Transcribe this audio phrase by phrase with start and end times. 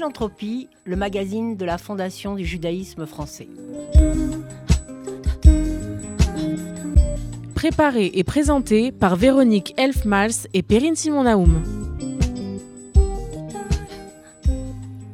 [0.00, 3.48] Philanthropie, le magazine de la Fondation du judaïsme français.
[7.54, 11.62] Préparé et présenté par Véronique Elfmals et Perrine Simon-Naoum.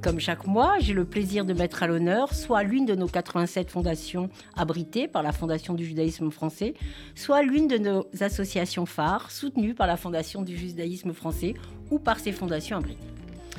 [0.02, 3.68] Comme chaque mois, j'ai le plaisir de mettre à l'honneur soit l'une de nos 87
[3.68, 6.74] fondations abritées par la Fondation du judaïsme français,
[7.16, 11.54] soit l'une de nos associations phares soutenues par la Fondation du judaïsme français
[11.90, 13.15] ou par ses fondations abritées.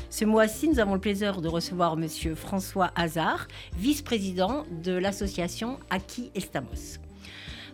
[0.10, 6.32] Ce mois-ci, nous avons le plaisir de recevoir Monsieur François Hazard, vice-président de l'association Aki
[6.34, 7.00] Estamos.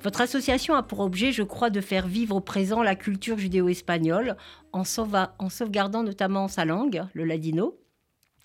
[0.01, 4.35] Votre association a pour objet, je crois, de faire vivre au présent la culture judéo-espagnole
[4.73, 7.77] en, sauvegardant notamment sa langue, le ladino,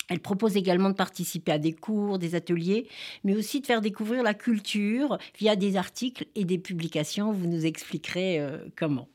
[0.09, 2.89] elle propose également de participer à des cours, des ateliers,
[3.25, 7.33] mais aussi de faire découvrir la culture via des articles et des publications.
[7.33, 9.09] Vous nous expliquerez euh, comment.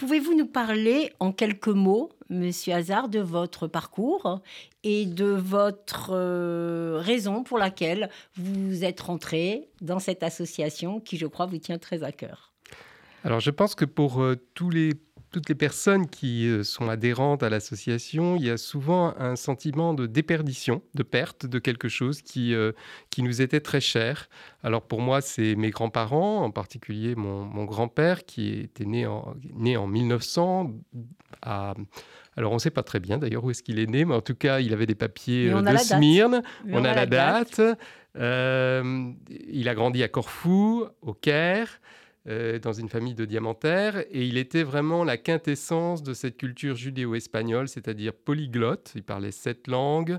[0.00, 4.40] Pouvez-vous nous parler en quelques mots, Monsieur Hazard, de votre parcours
[4.82, 11.26] et de votre euh, raison pour laquelle vous êtes rentré dans cette association qui, je
[11.26, 12.54] crois, vous tient très à cœur?
[13.24, 14.94] Alors, je pense que pour euh, tous les
[15.30, 19.94] toutes les personnes qui euh, sont adhérentes à l'association, il y a souvent un sentiment
[19.94, 22.72] de déperdition, de perte de quelque chose qui, euh,
[23.10, 24.28] qui nous était très cher.
[24.62, 29.76] Alors pour moi, c'est mes grands-parents, en particulier mon, grand-père qui était né en, né
[29.76, 30.72] en 1900
[31.42, 31.74] à...
[32.36, 34.20] Alors, on ne sait pas très bien d'ailleurs où est-ce qu'il est né, mais en
[34.22, 36.42] tout cas, il avait des papiers euh, de Smyrne.
[36.68, 37.60] On, a, la date.
[38.16, 41.80] il a grandi à Corfou, au Caire.
[42.28, 46.76] Euh, dans une famille de diamantaires, et il était vraiment la quintessence de cette culture
[46.76, 50.18] judéo-espagnole, c'est-à-dire polyglotte, il parlait sept langues,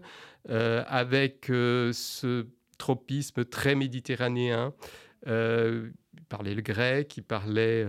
[0.49, 2.47] euh, avec euh, ce
[2.79, 4.73] tropisme très méditerranéen.
[5.27, 5.91] il
[6.27, 7.85] parlait le grec, il parlait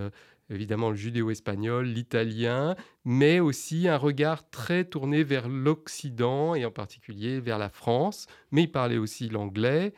[0.51, 7.41] évidemment le judéo-espagnol, l'italien, mais aussi un regard très tourné vers l'Occident et en particulier
[7.41, 8.27] vers la France.
[8.51, 9.95] Mais il parlait aussi l'anglais,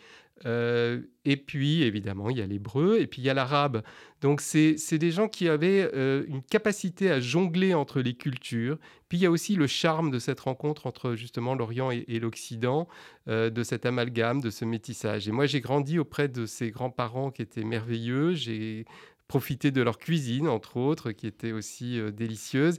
[0.46, 3.82] euh, et puis, évidemment, il y a l'hébreu et puis il y a l'arabe.
[4.20, 8.78] Donc, c'est des gens qui avaient euh, une capacité à jongler entre les cultures.
[9.08, 12.88] Puis, il y a aussi le charme de cette rencontre entre justement l'Orient et, l'Occident,
[13.28, 15.28] euh, de cet amalgame, de ce métissage.
[15.28, 18.34] Et moi, j'ai grandi auprès de ces grands-parents qui étaient merveilleux.
[18.34, 18.84] J'ai
[19.28, 22.78] profité de leur cuisine, entre autres, qui était aussi délicieuse.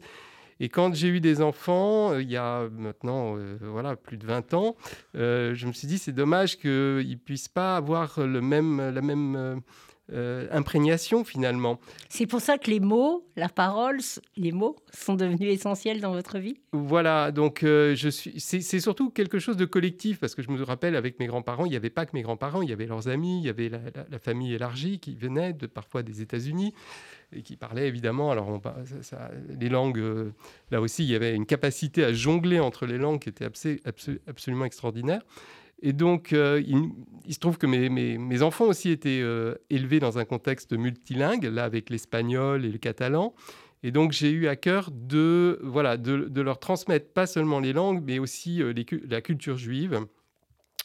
[0.59, 4.25] Et quand j'ai eu des enfants, euh, il y a maintenant euh, voilà, plus de
[4.25, 4.75] 20 ans,
[5.15, 6.69] euh, je me suis dit c'est dommage qu'ils
[7.09, 9.61] ne puissent pas avoir le même, la même
[10.51, 11.79] imprégnation finalement.
[12.09, 13.99] C'est pour ça que les mots, la parole,
[14.37, 16.59] les mots sont devenus essentiels dans votre vie?
[16.73, 20.95] Voilà, donc je suis, c'est, surtout quelque chose de collectif parce que je me rappelle
[20.95, 23.39] avec mes grands-parents, il n'y avait pas que mes grands-parents, il y avait leurs amis,
[23.39, 23.79] il y avait la,
[24.09, 26.73] la famille élargie qui venait de, parfois des États-Unis
[27.31, 28.61] et qui parlait évidemment, alors on,
[29.01, 30.31] ça, les langues, euh,
[30.71, 34.65] là aussi, il y avait une capacité à jongler entre les langues qui était absolument
[34.65, 35.21] extraordinaire.
[35.81, 40.25] Et donc, euh, il, se trouve que mes, enfants aussi étaient euh, élevés dans un
[40.25, 43.33] contexte multilingue, là avec l'espagnol et le catalan.
[43.83, 48.01] Et donc, j'ai eu à cœur de, voilà, de, leur transmettre pas seulement les langues,
[48.03, 48.61] mais aussi
[49.07, 49.99] la culture juive.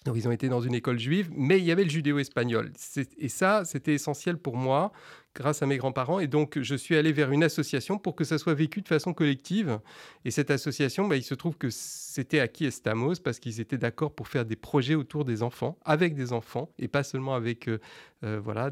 [0.04, 2.72] Donc, ils ont été dans une école juive, mais il y avait le judéo-espagnol.
[3.18, 4.92] Et ça, c'était essentiel pour moi
[5.34, 6.20] grâce à mes grands-parents.
[6.20, 9.12] Et donc, je suis allé vers une association pour que ça soit vécu de façon
[9.12, 9.80] collective.
[10.24, 14.12] Et cette association, bah, il se trouve que c'était Aki Estamos parce qu'ils étaient d'accord
[14.12, 17.78] pour faire des projets autour des enfants, avec des enfants, et pas seulement avec euh,
[18.22, 18.70] euh, voilà,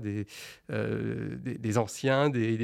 [0.70, 2.58] euh, des, des, anciens, des,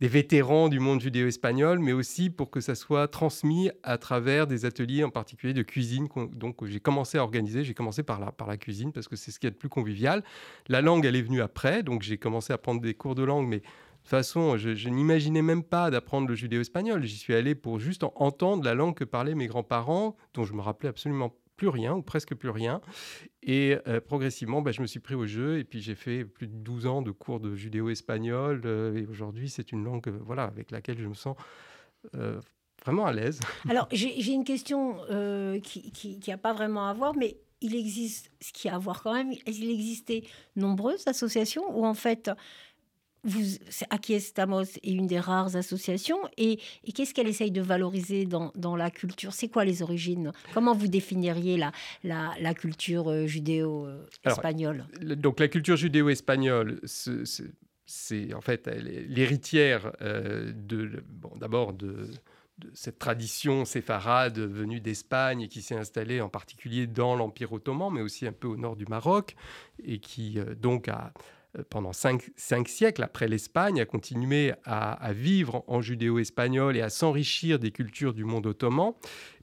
[0.00, 4.66] des, vétérans du monde judéo-espagnol, mais aussi pour que ça soit transmis à travers des
[4.66, 6.08] ateliers, en particulier de cuisine.
[6.34, 7.64] Donc, j'ai commencé à organiser.
[7.64, 9.70] J'ai commencé par la, par la cuisine parce que c'est ce qui est le plus
[9.70, 10.22] convivial.
[10.68, 11.82] La langue, elle est venue après.
[11.82, 13.64] Donc, j'ai commencé à prendre des cours de langue, mais de
[14.04, 17.04] toute façon, je, n'imaginais même pas d'apprendre le judéo-espagnol.
[17.04, 20.60] J'y suis allé pour juste entendre la langue que parlaient mes grands-parents, dont je me
[20.62, 22.80] rappelais absolument plus rien, ou presque plus rien.
[23.42, 26.46] Et euh, progressivement, bah, je me suis pris au jeu, et puis j'ai fait plus
[26.46, 30.44] de 12 ans de cours de judéo-espagnol, euh, et aujourd'hui, c'est une langue euh, voilà,
[30.44, 31.36] avec laquelle je me sens
[32.82, 33.40] vraiment à l'aise.
[33.68, 34.96] Alors, j'ai une question
[35.62, 39.12] qui n'a pas vraiment à voir, mais il existe, ce qui a à voir quand
[39.12, 40.22] même, il existait
[40.56, 42.30] nombreuses associations où en fait
[43.24, 43.56] vous,
[43.90, 46.20] Aki Estamos est une des rares associations.
[46.36, 46.58] Et,
[46.94, 49.32] qu'est-ce qu'elle essaye de valoriser dans, la culture?
[49.32, 50.32] C'est quoi les origines?
[50.54, 51.72] Comment vous définiriez la,
[52.04, 54.84] la, culture euh, judéo-espagnole?
[55.00, 58.68] Donc la culture judéo-espagnole, c'est en fait
[59.08, 61.02] l'héritière euh, de,
[61.36, 62.10] d'abord de,
[62.74, 68.26] cette tradition séfarade venue d'Espagne qui s'est installée en particulier dans l'Empire ottoman, mais aussi
[68.26, 69.34] un peu au nord du Maroc,
[69.82, 71.12] et qui euh, donc a
[71.68, 77.70] pendant cinq, siècles après l'Espagne, a continué à, vivre en judéo-espagnol et à s'enrichir des
[77.70, 78.92] cultures du monde ottoman.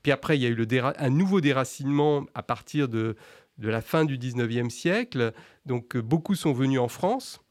[0.04, 0.68] Puis après, il y a eu
[0.98, 3.16] un nouveau déracinement à partir de,
[3.58, 5.34] de la fin du 19e siècle.
[5.66, 7.42] Donc beaucoup sont venus en France.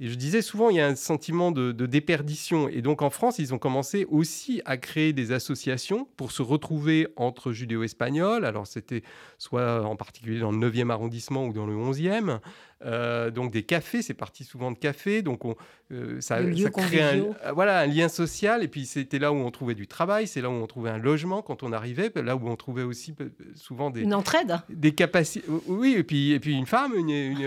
[0.00, 2.68] Et je disais souvent, il y a un sentiment de, déperdition.
[2.68, 7.08] Et donc en France, ils ont commencé aussi à créer des associations pour se retrouver
[7.16, 8.44] entre judéo-espagnols.
[8.44, 9.02] Alors c'était
[9.38, 12.38] soit en particulier dans le 9e arrondissement ou dans le 11e.
[12.84, 15.22] Euh, donc des cafés, c'est parti souvent de cafés.
[15.22, 15.56] Donc on,
[15.90, 16.38] euh, ça,
[16.76, 18.62] crée un, voilà, un lien social.
[18.62, 20.98] Et puis c'était là où on trouvait du travail, c'est là où on trouvait un
[20.98, 23.14] logement quand on arrivait, là où on trouvait aussi
[23.54, 24.02] souvent des...
[24.02, 25.46] Une entraide Des capacités...
[25.66, 26.92] Oui, et puis, et puis une femme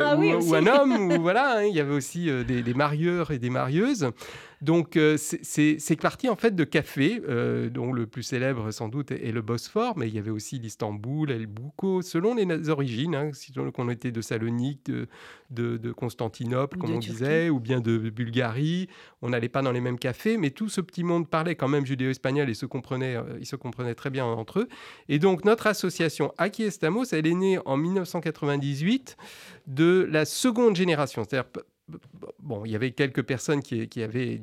[0.02, 1.12] ah ou, un homme.
[1.12, 1.64] ou, voilà, hein.
[1.64, 4.12] il y avait aussi euh, des, des marieurs et des marieuses.
[4.62, 9.10] Donc euh, c'est parti en fait de cafés, euh, dont le plus célèbre sans doute
[9.10, 13.32] est, le Bosphore, mais il y avait aussi l'Istanbul, El Bouko, selon les origines, hein,
[13.34, 14.92] si on était de Salonique,
[15.50, 18.88] de, de, Constantinople, comme on disait, ou bien de Bulgarie,
[19.24, 21.86] on n'allait pas dans les mêmes cafés, mais tout ce petit monde parlait quand même
[21.86, 24.68] judéo-espagnol et se comprenait, euh, ils se comprenaient très bien entre eux.
[25.10, 29.18] Et donc notre association Aquí Estamos, elle est née en 1998
[29.66, 31.50] de la seconde génération, c'est-à-dire
[32.52, 34.42] bon, il y avait quelques personnes qui, avaient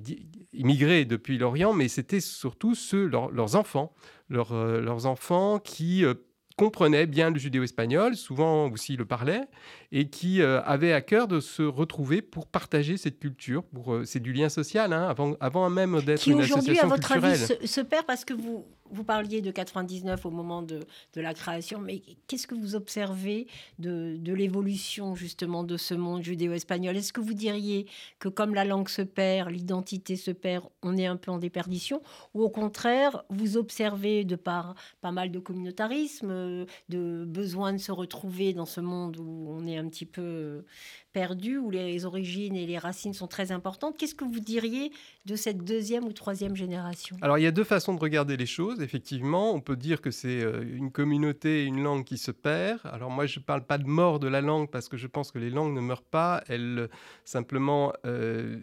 [0.55, 3.93] immigré depuis l'Orient, mais c'était surtout ceux, leurs enfants,
[4.33, 6.15] euh, leurs enfants qui euh,
[6.57, 9.45] comprenaient bien le judéo-espagnol, souvent aussi le parlaient,
[9.93, 13.63] et qui euh, avaient à cœur de se retrouver pour partager cette culture.
[13.63, 16.65] Pour, c'est du lien social, hein, avant, avant même d'être une association culturelle.
[16.65, 20.31] Qui aujourd'hui, à votre avis, se, perd parce que vous, vous parliez de 99 au
[20.31, 20.81] moment de,
[21.17, 23.47] la création, mais qu'est-ce que vous observez
[23.79, 26.97] de, de l'évolution justement de ce monde judéo-espagnol?
[26.97, 27.87] Est-ce que vous diriez
[28.19, 32.03] que comme la langue se perd, l'identité se perd, on est un peu en déperdition?
[32.35, 37.93] Ou au contraire, vous observez de par pas mal de communautarisme, de besoin de se
[37.93, 40.65] retrouver dans ce monde où on est un petit peu
[41.13, 43.97] perdu, où les origines et les racines sont très importantes.
[43.99, 44.93] Qu'est-ce que vous diriez
[45.27, 47.17] de cette deuxième ou troisième génération?
[47.23, 48.81] Alors il y a deux façons de regarder les choses.
[48.81, 52.81] Effectivement, on peut dire que c'est euh, une communauté, une langue qui se perd.
[52.85, 55.31] Alors moi, je ne parle pas de mort de la langue parce que je pense
[55.33, 56.43] que les langues ne meurent pas.
[56.49, 56.89] Elles
[57.25, 58.59] simplement, euh,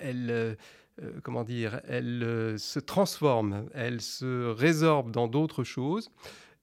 [0.00, 0.30] elles...
[0.30, 6.08] Euh, comment dire, elles se transforment, elles se résorbent dans d'autres choses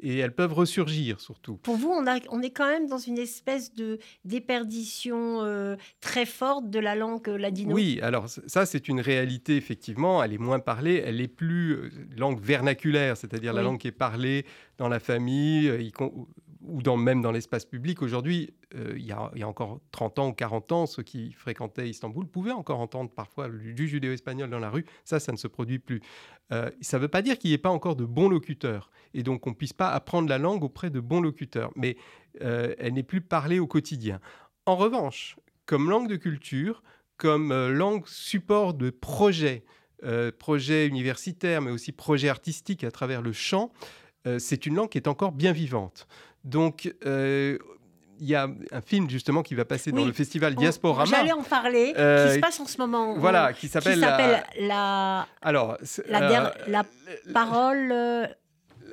[0.02, 1.58] et elles peuvent ressurgir surtout.
[1.58, 6.26] Pour vous, on, a, on est quand même dans une espèce de déperdition euh, très
[6.26, 7.74] forte de la langue ladino.
[7.74, 11.90] Oui, alors ça c'est une réalité effectivement, elle est moins parlée, elle est plus euh,
[12.18, 14.46] langue vernaculaire, c'est-à-dire la langue qui est parlée
[14.78, 15.82] dans la famille, euh,
[16.64, 18.02] ou même dans l'espace public.
[18.02, 22.28] Aujourd'hui, euh, il, y a, encore 30 ans ou 40 ans, ceux qui fréquentaient Istanbul
[22.28, 24.86] pouvaient encore entendre parfois du judéo-espagnol dans la rue.
[25.04, 26.02] Ça, ça ne se produit plus.
[26.52, 29.24] Euh, ça ne veut pas dire qu'il n'y ait pas encore de bons locuteurs et
[29.24, 31.98] donc on ne puisse pas apprendre la langue auprès de bons locuteurs, mais
[32.42, 34.20] euh, elle n'est plus parlée au quotidien.
[34.66, 36.84] En revanche, comme langue de culture,
[37.18, 39.64] comme langue support de projets,
[40.40, 43.72] projets universitaires, mais aussi projets artistiques à travers le chant,
[44.40, 46.08] c'est une langue qui est encore bien vivante.
[46.44, 47.58] Donc, euh,
[48.20, 51.06] il y a un film justement qui va passer dans le festival Diasporama.
[51.18, 53.16] J'allais en parler, qui euh, se passe en ce moment.
[53.18, 54.44] Voilà, qui s'appelle la...
[54.60, 55.28] la...
[55.42, 55.78] Alors,
[56.08, 56.86] la, euh, la
[57.34, 58.30] parole.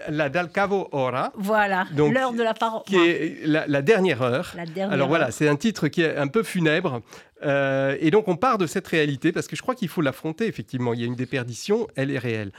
[0.08, 1.32] La Dal Cavo Ora.
[1.34, 2.82] Voilà, l'heure de la parole.
[2.86, 4.52] Qui est la, dernière heure.
[4.56, 7.02] La dernière Alors voilà, c'est un titre qui est un peu funèbre.
[7.42, 10.94] et donc on part de cette réalité parce que je crois qu'il faut l'affronter, effectivement.
[10.94, 12.52] Il y a une déperdition, elle est réelle.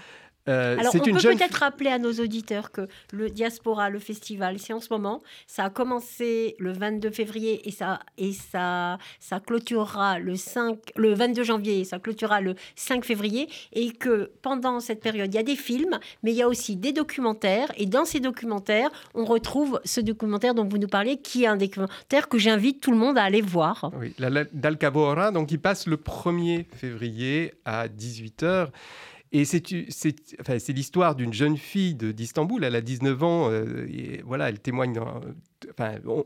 [0.49, 4.73] Euh, Alors, on peut peut-être rappeler à nos auditeurs que le Diaspora, le festival, c'est
[4.73, 5.21] en ce moment.
[5.47, 11.13] Ça a commencé le 22 février et ça, et ça, ça clôturera le, 5, le
[11.13, 13.47] 22 janvier et ça clôturera le 5 février.
[13.73, 16.75] Et que pendant cette période, il y a des films, mais il y a aussi
[16.75, 17.71] des documentaires.
[17.77, 21.57] Et dans ces documentaires, on retrouve ce documentaire dont vous nous parlez, qui est un
[21.57, 23.91] documentaire que j'invite tout le monde à aller voir.
[23.99, 24.13] Oui,
[24.53, 28.69] d'Alcabora, donc il passe le 1er février à 18h.
[29.31, 32.63] Et c'est l'histoire d'une jeune fille d'Istanbul.
[32.63, 33.49] Elle a 19 ans.
[33.51, 34.99] Euh, et voilà, elle témoigne.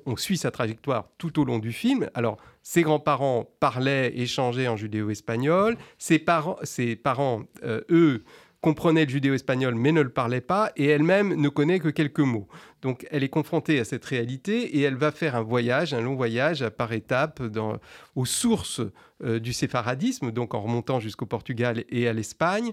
[0.05, 2.09] on, suit sa trajectoire tout au long du film.
[2.13, 5.77] Alors, ses grands-parents parlaient, échangeaient en judéo-espagnol.
[5.97, 8.23] Ses parents, ses parents euh, eux,
[8.63, 12.47] comprenait le judéo-espagnol mais ne le parlait pas et elle-même ne connaît que quelques mots.
[12.81, 16.15] Donc elle est confrontée à cette réalité et elle va faire un voyage, un long
[16.15, 17.77] voyage par étapes dans,
[18.15, 18.81] aux sources
[19.23, 22.71] euh, du séfaradisme, donc en remontant jusqu'au Portugal et à l'Espagne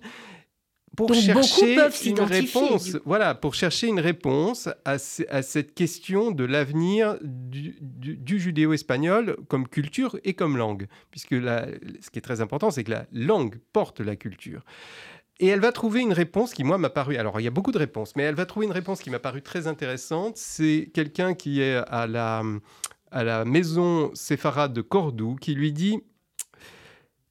[0.97, 7.76] pour chercher une réponse, voilà, pour chercher une réponse à, cette question de l'avenir du,
[7.80, 11.66] du judéo-espagnol comme culture et comme langue, puisque la,
[12.00, 14.64] ce qui est très important, c'est que la langue porte la culture.
[15.42, 17.16] Et elle va trouver une réponse qui, moi, m'a paru.
[17.16, 19.18] Alors, il y a beaucoup de réponses, mais elle va trouver une réponse qui m'a
[19.18, 20.37] paru très intéressante.
[20.37, 22.42] C'est quelqu'un qui est à la,
[23.11, 26.02] à la maison séfarade de Cordoue qui lui dit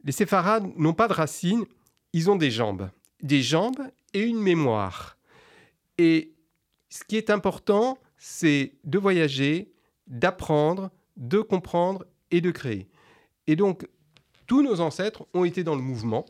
[0.03, 1.65] Les séfarades n'ont pas de racines,
[2.11, 2.89] ils ont des jambes.
[3.21, 3.79] Des jambes
[4.15, 5.15] et une mémoire.
[5.99, 6.33] Et
[6.89, 9.71] ce qui est important, c'est de voyager,
[10.07, 12.89] d'apprendre, de comprendre et de créer.
[13.45, 13.87] Et donc,
[14.47, 16.25] tous nos ancêtres ont été dans le mouvement,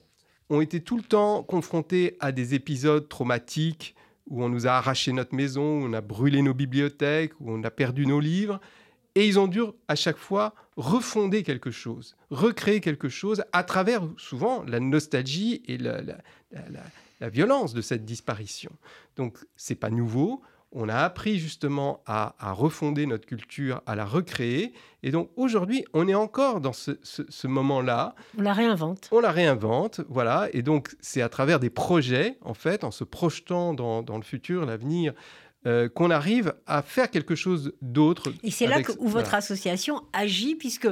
[0.49, 3.95] ont été tout le temps confrontés à des épisodes traumatiques
[4.29, 7.63] où on nous a arraché notre maison, où on a brûlé nos bibliothèques, où on
[7.63, 8.59] a perdu nos livres.
[9.15, 14.03] Et ils ont dû à chaque fois refonder quelque chose, recréer quelque chose à travers
[14.17, 16.03] souvent la nostalgie et la,
[17.29, 18.71] violence de cette disparition.
[19.17, 24.73] Donc c'est pas nouveau on a appris justement à, refonder notre culture, à la recréer.
[25.03, 28.15] Et donc aujourd'hui, on est encore dans ce, moment-là.
[28.37, 29.09] On la réinvente.
[29.11, 30.47] On la réinvente, voilà.
[30.53, 34.65] Et donc c'est à travers des projets, en fait, en se projetant dans, le futur,
[34.65, 35.13] l'avenir,
[35.65, 38.31] euh, qu'on arrive à faire quelque chose d'autre.
[38.43, 40.87] Et c'est là que, où votre association agit, puisque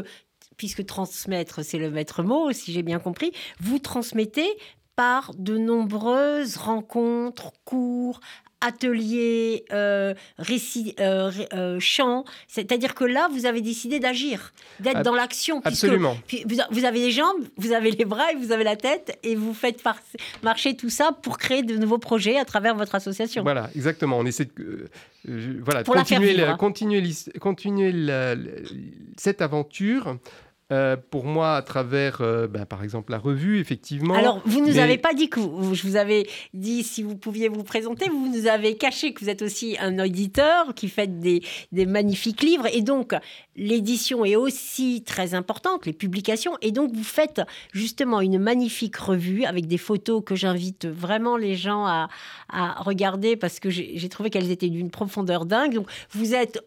[0.58, 4.50] puisque transmettre, c'est le maître mot, si j'ai bien compris, vous transmettez
[4.96, 8.20] par de nombreuses rencontres, cours,
[8.62, 12.26] atelier, euh, récit, euh, euh, chant.
[12.48, 15.62] C'est-à-dire que là, vous avez décidé d'agir, d'être dans l'action.
[15.64, 16.18] Absolument.
[16.72, 19.54] Vous avez les jambes, vous avez les bras et vous avez la tête et vous
[19.54, 19.84] faites
[20.44, 23.44] marcher tout ça pour créer de nouveaux projets à travers votre association.
[23.44, 24.18] Voilà, exactement.
[24.18, 24.90] On essaie de,
[25.64, 27.04] voilà, continuer, continuer,
[27.40, 27.94] continuer
[29.18, 30.18] cette aventure
[30.70, 34.16] euh, pour moi, à travers, euh, ben, par exemple, la revue, effectivement.
[34.16, 37.64] Alors, vous nous avez pas dit que je vous avais dit si vous pouviez vous
[37.64, 38.10] présenter.
[38.10, 42.42] Vous nous avez caché que vous êtes aussi un auditeur qui fait des, des magnifiques
[42.42, 42.68] livres.
[42.74, 43.14] Et donc,
[43.56, 46.58] l'édition est aussi très importante, les publications.
[46.62, 51.56] Et donc, vous faites justement une magnifique revue avec des photos que j'invite vraiment les
[51.56, 52.10] gens à,
[52.50, 55.76] à regarder parce que j'ai trouvé qu'elles étaient d'une profondeur dingue.
[55.76, 56.60] Donc, vous êtes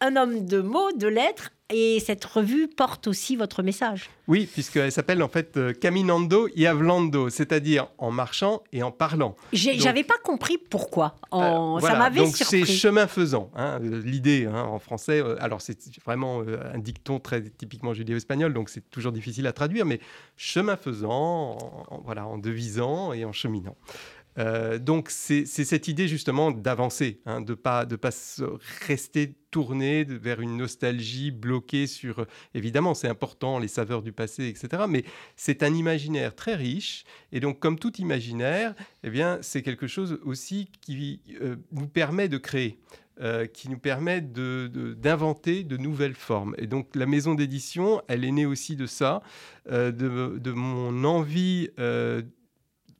[0.00, 4.10] un homme de mots, de lettres, et cette revue porte aussi votre message.
[4.28, 9.34] Oui, puisqu'elle s'appelle en fait euh, Caminando y Hablando, c'est-à-dire en marchant et en parlant.
[9.52, 11.16] J'avais pas compris pourquoi.
[11.30, 11.80] En...
[11.80, 13.50] ça m'avait Donc c'est chemin faisant.
[13.54, 18.52] Hein, l'idée hein, en français, euh, alors c'est vraiment euh, un dicton très typiquement judéo-espagnol,
[18.52, 20.00] donc c'est toujours difficile à traduire, mais
[20.36, 21.56] chemin faisant,
[22.04, 23.76] voilà, en devisant et en cheminant.
[24.38, 28.10] Euh, donc c'est cette idée justement d'avancer, hein, de pas de pas
[28.86, 32.26] rester tourné vers une nostalgie bloquée sur.
[32.54, 34.84] Évidemment, c'est important les saveurs du passé, etc.
[34.88, 35.04] Mais
[35.36, 38.74] c'est un imaginaire très riche et donc comme tout imaginaire,
[39.04, 42.78] eh bien c'est quelque chose aussi qui euh, nous permet de créer.
[43.20, 46.56] Euh, qui nous permet d'inventer de, nouvelles formes.
[46.58, 49.22] Et donc la maison d'édition, elle est née aussi de ça,
[49.70, 51.70] de, de, mon envie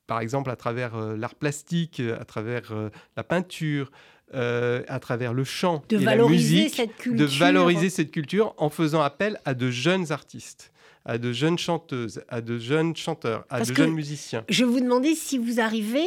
[0.06, 3.90] par exemple à travers euh, l'art plastique, euh, à travers euh, la peinture,
[4.32, 7.28] à travers le chant de et valoriser la musique, cette culture.
[7.28, 10.72] de valoriser cette culture en faisant appel à de jeunes artistes
[11.04, 14.42] à de jeunes chanteuses, à de jeunes chanteurs, à de jeunes musiciens.
[14.48, 16.06] Je vous demandais si vous arrivez,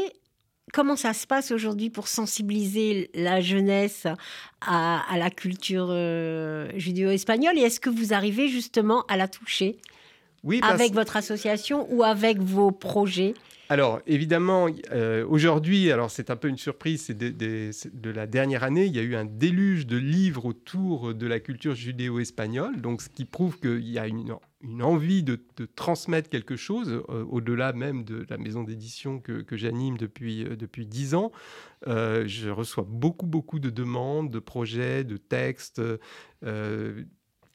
[0.74, 4.08] comment ça se passe aujourd'hui pour sensibiliser la jeunesse
[4.60, 5.90] à, la culture
[6.76, 9.78] judéo-espagnole et est-ce que vous arrivez justement à la toucher?
[10.44, 13.34] Oui, avec votre association ou avec vos projets
[13.70, 18.86] alors, évidemment, euh, aujourd'hui, alors c'est un peu une surprise, c'est de, la dernière année,
[18.86, 23.10] il y a eu un déluge de livres autour de la culture judéo-espagnole, donc ce
[23.10, 24.38] qui prouve qu'il y a une,
[24.82, 25.38] envie de,
[25.76, 30.86] transmettre quelque chose, euh, au-delà même de la maison d'édition que, j'anime depuis, euh, depuis
[30.86, 31.34] 10 ans.
[31.86, 35.82] je reçois beaucoup, beaucoup de demandes, de projets, de textes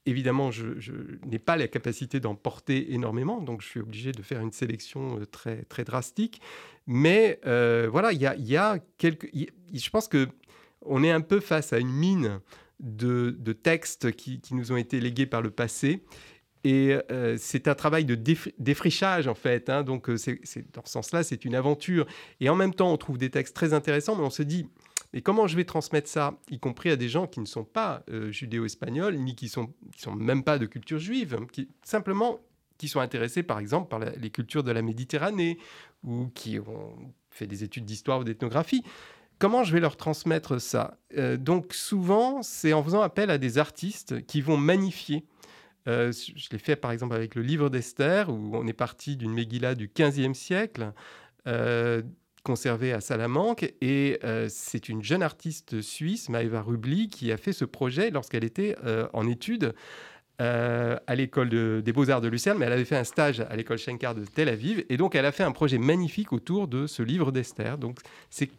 [0.04, 0.92] Évidemment, je,
[1.26, 5.20] n'ai pas la capacité d'en porter énormément, donc je suis obligé de faire une sélection
[5.20, 6.40] euh, très, très drastique.
[6.88, 9.30] Mais euh, voilà, il y a, quelques.
[9.32, 10.28] je pense que
[10.84, 12.40] on est un peu face à une mine
[12.80, 16.02] de, textes qui, nous ont été légués par le passé.
[16.64, 18.16] Et euh, c'est un travail de
[18.58, 19.68] défrichage, en fait.
[19.68, 22.06] Hein, donc, dans ce sens-là, c'est une aventure.
[22.40, 24.66] Et en même temps, on trouve des textes très intéressants, mais on se dit,
[25.14, 28.02] et comment je vais transmettre ça, y compris à des gens qui ne sont pas
[28.10, 32.40] euh, judéo-espagnols, ni qui sont, qui sont même pas de culture juive, hein, qui simplement
[32.78, 35.58] qui sont intéressés par exemple par les cultures de la Méditerranée
[36.02, 38.82] ou qui ont fait des études d'histoire ou d'ethnographie.
[39.38, 40.98] Comment je vais leur transmettre ça?
[41.16, 45.24] Euh, Donc souvent, c'est en faisant appel à des artistes qui vont magnifier.
[45.88, 49.32] Euh, je l'ai fait par exemple avec le livre d'Esther, où on est parti d'une
[49.32, 50.92] Megillah du 15e siècle,
[52.42, 53.72] conservé à Salamanque.
[53.80, 58.44] Et euh, c'est une jeune artiste suisse, Maëva Rubli, qui a fait ce projet lorsqu'elle
[58.44, 59.74] était euh, en études
[60.40, 61.50] euh, à l'école
[61.82, 64.48] des beaux-arts de Lucerne, mais elle avait fait un stage à l'école Schenkar de Tel
[64.48, 64.84] Aviv.
[64.88, 67.78] Et donc, elle a fait un projet magnifique autour de ce livre d'Esther.
[67.78, 67.98] Donc,
[68.30, 68.50] c'est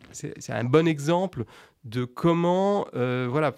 [0.50, 1.46] un bon exemple
[1.84, 3.54] de comment voilà,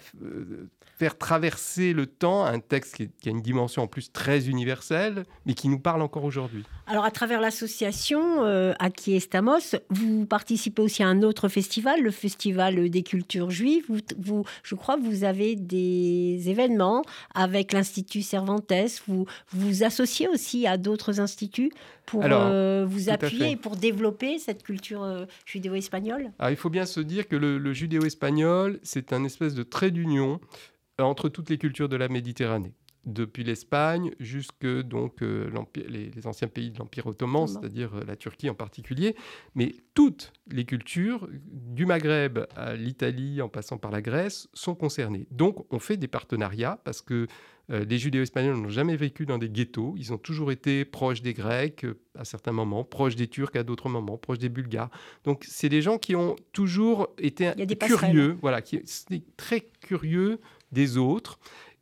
[0.96, 5.52] faire traverser le temps, un texte qui, a une dimension en plus très universelle, mais
[5.52, 6.64] qui nous parle encore aujourd'hui.
[6.86, 8.72] Alors, à travers l'association euh,
[9.06, 13.84] Estamos, vous participez aussi à un autre festival, le Festival des cultures juives.
[14.62, 17.02] Je crois que vous avez des événements
[17.34, 18.72] avec l'Institut Cervantes.
[19.06, 21.72] Vous vous associez aussi à d'autres instituts?
[22.06, 26.32] Pour euh, vous appuyer et pour développer cette culture euh, judéo-espagnole?
[26.48, 30.40] Il faut bien se dire que le, le judéo-espagnol, c'est un espèce de trait d'union
[30.98, 32.72] entre toutes les cultures de la Méditerranée,
[33.06, 35.48] depuis l'Espagne jusque donc euh,
[35.88, 39.14] les, anciens pays de l'Empire ottoman, c'est-à-dire euh, la Turquie en particulier,
[39.54, 45.28] mais toutes les cultures du Maghreb à l'Italie en passant par la Grèce sont concernées.
[45.30, 47.26] Donc on fait des partenariats parce que
[47.70, 51.34] euh, les judéo-espagnols n'ont jamais vécu dans des ghettos, ils ont toujours été proches des
[51.34, 51.84] Grecs
[52.16, 54.90] à certains moments, proches des Turcs à d'autres moments, proches des Bulgares.
[55.24, 58.80] Donc c'est des gens qui ont toujours été curieux, voilà, qui
[59.36, 60.38] très curieux
[60.72, 61.38] des autres.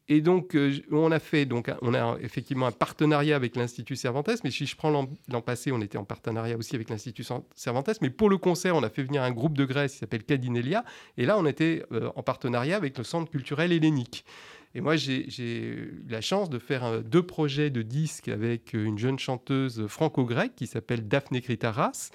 [0.07, 4.29] Et donc, euh, on a fait, donc, on a effectivement un partenariat avec l'Institut Cervantes,
[4.45, 7.25] mais si je prends l'an passé, on était en partenariat aussi avec l'Institut
[7.55, 10.25] Cervantes, mais pour le concert, on a fait venir un groupe de Grèce qui s'appelle
[10.25, 10.85] Cadinelia,
[11.17, 14.27] et là, on était euh, en partenariat avec le Centre culturel hellénique.
[14.75, 15.29] Et moi, j'ai
[15.63, 20.67] eu la chance de faire deux projets de disques avec une jeune chanteuse franco-grecque qui
[20.67, 22.11] s'appelle Daphne Kritaras,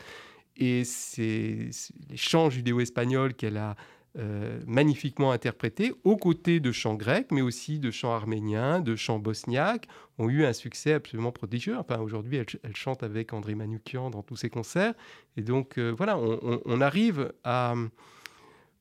[0.58, 1.70] et c'est
[2.10, 3.76] les chants judéo-espagnols qu'elle a
[4.18, 9.20] euh, magnifiquement interprétés, aux côtés de chants grecs, mais aussi de chants arméniens, de chants
[9.20, 9.88] bosniaques,
[10.18, 11.78] ont eu un succès absolument prodigieux.
[11.78, 14.96] Enfin, aujourd'hui, elle, chante avec André Manoukian dans tous ses concerts.
[15.38, 17.76] Et donc, euh, voilà, on, arrive à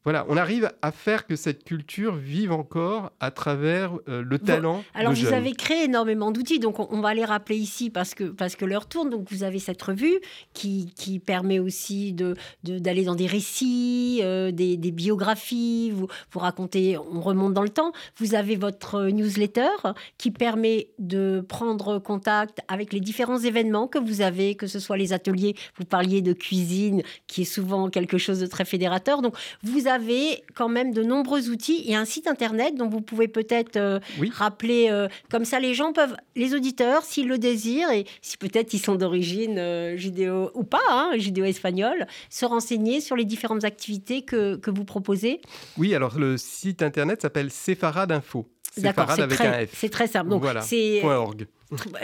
[0.04, 4.84] voilà, on arrive à faire que cette culture vive encore à travers euh, le talent.
[4.94, 8.54] Alors, vous avez créé énormément d'outils, donc on, va les rappeler ici parce que, parce
[8.54, 9.10] que l'heure tourne.
[9.10, 10.18] Donc, vous avez cette revue
[10.54, 16.06] qui, qui permet aussi d'aller de, d'aller dans des récits, euh, des, des, biographies, vous,
[16.30, 17.92] vous racontez, on remonte dans le temps.
[18.16, 24.20] Vous avez votre newsletter qui permet de prendre contact avec les différents événements que vous
[24.20, 28.38] avez, que ce soit les ateliers, vous parliez de cuisine, qui est souvent quelque chose
[28.38, 29.22] de très fédérateur.
[29.22, 33.28] Donc, vous avez quand même de nombreux outils et un site internet dont vous pouvez
[33.28, 33.98] peut-être euh,
[34.32, 34.88] rappeler.
[34.90, 38.78] Euh, comme ça, les gens peuvent, les auditeurs, s'ils le désirent et si peut-être ils
[38.78, 44.56] sont d'origine euh, judéo ou pas, hein, judéo-espagnole, se renseigner sur les différentes activités que,
[44.56, 45.40] que vous proposez.
[45.76, 48.46] Oui, alors le site internet s'appelle Sepharad Info.
[48.76, 50.30] D'accord, c'est très, très, simple.
[50.30, 50.62] Donc, voilà.
[50.62, 51.46] c'est .org.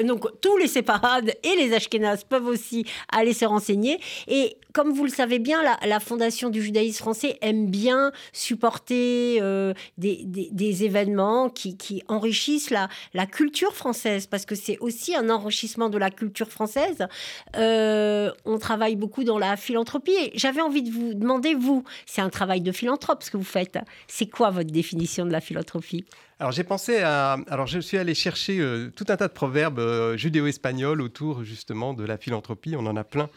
[0.04, 3.98] Donc tous les séparades et les ashkénazes peuvent aussi aller se renseigner.
[4.28, 9.72] Et comme vous le savez bien, la, Fondation du judaïsme français aime bien supporter euh,
[9.96, 15.96] des, événements qui, enrichissent la, la, culture française, parce que c'est aussi un enrichissement de
[15.96, 17.06] la culture française.
[17.56, 20.32] Euh, on travaille beaucoup dans la philanthropie.
[20.34, 23.78] J'avais envie de vous demander, vous, c'est un travail de philanthrope ce que vous faites.
[24.08, 26.04] C'est quoi votre définition de la philanthropie?
[26.40, 27.38] Alors j'ai pensé à...
[27.48, 31.94] Alors je suis allé chercher euh, tout un tas de proverbes euh, judéo-espagnols autour justement
[31.94, 33.30] de la philanthropie, on en a plein.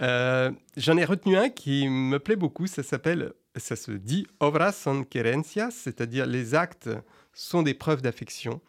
[0.00, 4.72] Euh, j'en ai retenu un qui me plaît beaucoup, ça s'appelle, ça se dit obras
[4.72, 6.88] son querencias, c'est-à-dire les actes
[7.32, 8.60] sont des preuves d'affection.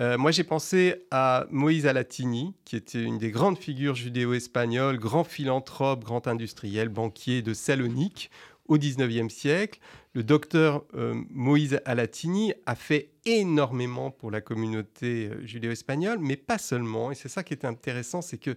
[0.00, 6.02] moi, j'ai pensé à Moïse Alatini, qui était une des grandes figures judéo-espagnoles, grand philanthrope,
[6.02, 8.30] grand industriel, banquier de Salonique
[8.66, 9.80] au XIXe siècle.
[10.14, 16.58] Le docteur euh, Moïse Alatini a fait énormément pour la communauté euh, judéo-espagnole, mais pas
[16.58, 17.10] seulement.
[17.10, 18.54] Et c'est ça qui est intéressant, c'est que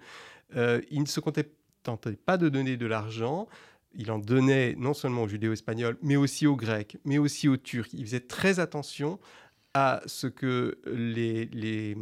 [0.56, 3.48] euh, il ne se contentait pas de donner de l'argent.
[3.98, 7.90] Il en donnait non seulement aux judéo-espagnols, mais aussi aux grecs, mais aussi aux turcs.
[7.94, 9.20] Il faisait très attention
[9.74, 11.98] à ce que les, les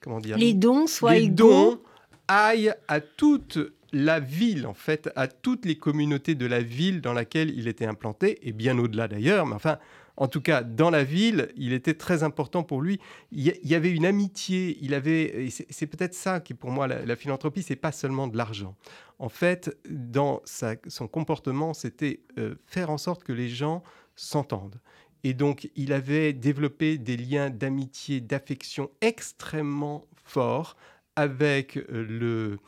[0.00, 1.80] comment dire les dons soient les dons
[2.26, 3.58] aillent à toutes
[3.92, 7.86] la ville, en fait, à toutes les communautés de la ville dans laquelle il était
[7.86, 9.78] implanté, et bien au-delà d'ailleurs, mais enfin,
[10.16, 13.00] en tout cas, dans la ville, il était très important pour lui.
[13.32, 17.62] Il y avait une amitié, il avait, c'est peut-être ça qui, pour moi, la, philanthropie,
[17.62, 18.76] c'est pas seulement de l'argent.
[19.18, 23.82] En fait, dans son comportement, c'était euh, faire en sorte que les gens
[24.14, 24.80] s'entendent.
[25.24, 30.76] Et donc, il avait développé des liens d'amitié, d'affection extrêmement forts
[31.16, 32.58] avec euh, le,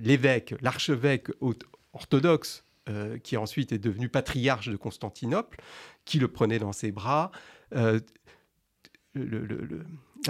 [0.00, 1.28] l'évêque, l'archevêque
[1.92, 5.58] orthodoxe, euh, qui ensuite est devenu patriarche de Constantinople,
[6.06, 7.32] qui le prenait dans ses bras.
[7.74, 8.00] Euh,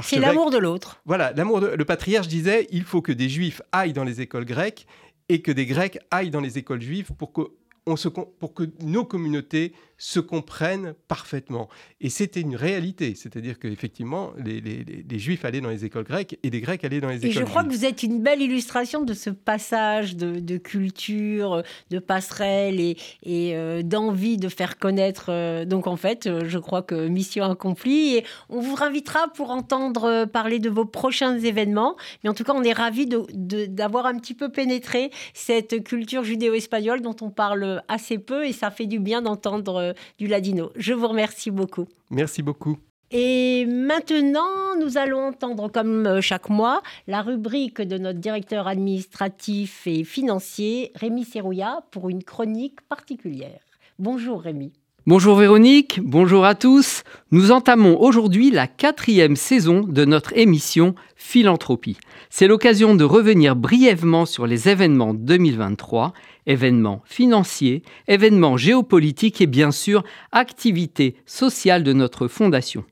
[0.02, 1.00] c'est l'amour de l'autre.
[1.04, 1.60] Voilà, l'amour.
[1.60, 4.88] Le patriarche disait il faut que des juifs aillent dans les écoles grecques
[5.28, 7.42] et que des grecs aillent dans les écoles juives pour que,
[7.86, 11.68] on se, pour que nos communautés se comprennent parfaitement.
[12.00, 16.50] Et c'était une réalité, c'est-à-dire qu'effectivement, les, les, Juifs allaient dans les écoles grecques et
[16.50, 19.02] les Grecs allaient dans les écoles Et je crois que vous êtes une belle illustration
[19.02, 25.26] de ce passage de, culture, de passerelle et, et euh, d'envie de faire connaître.
[25.30, 28.16] Euh, donc en fait, euh, je crois que mission accomplie.
[28.16, 31.96] Et on vous invitera pour entendre parler de vos prochains événements.
[32.22, 37.00] Mais en tout cas, on est ravis d'avoir un petit peu pénétré cette culture judéo-espagnole
[37.00, 39.87] dont on parle assez peu et ça fait du bien d'entendre
[40.18, 40.70] du ladino.
[40.76, 41.86] Je vous remercie beaucoup.
[42.10, 42.78] Merci beaucoup.
[43.10, 49.86] Et maintenant, nous allons entendre, comme euh, chaque mois, la rubrique de notre directeur administratif
[49.86, 53.60] et financier, Rémi Serrouillat, pour une chronique particulière.
[53.98, 54.72] Bonjour Rémi.
[55.06, 57.02] Bonjour Véronique, bonjour à tous.
[57.30, 61.96] Nous entamons aujourd'hui la quatrième saison de notre émission Philanthropie.
[62.28, 66.12] C'est l'occasion de revenir brièvement sur les événements 2023,
[66.48, 72.84] événements financiers, événements géopolitiques et bien sûr activités sociales de notre fondation.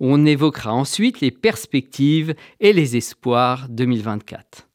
[0.00, 4.68] On évoquera ensuite les perspectives et les espoirs 2024.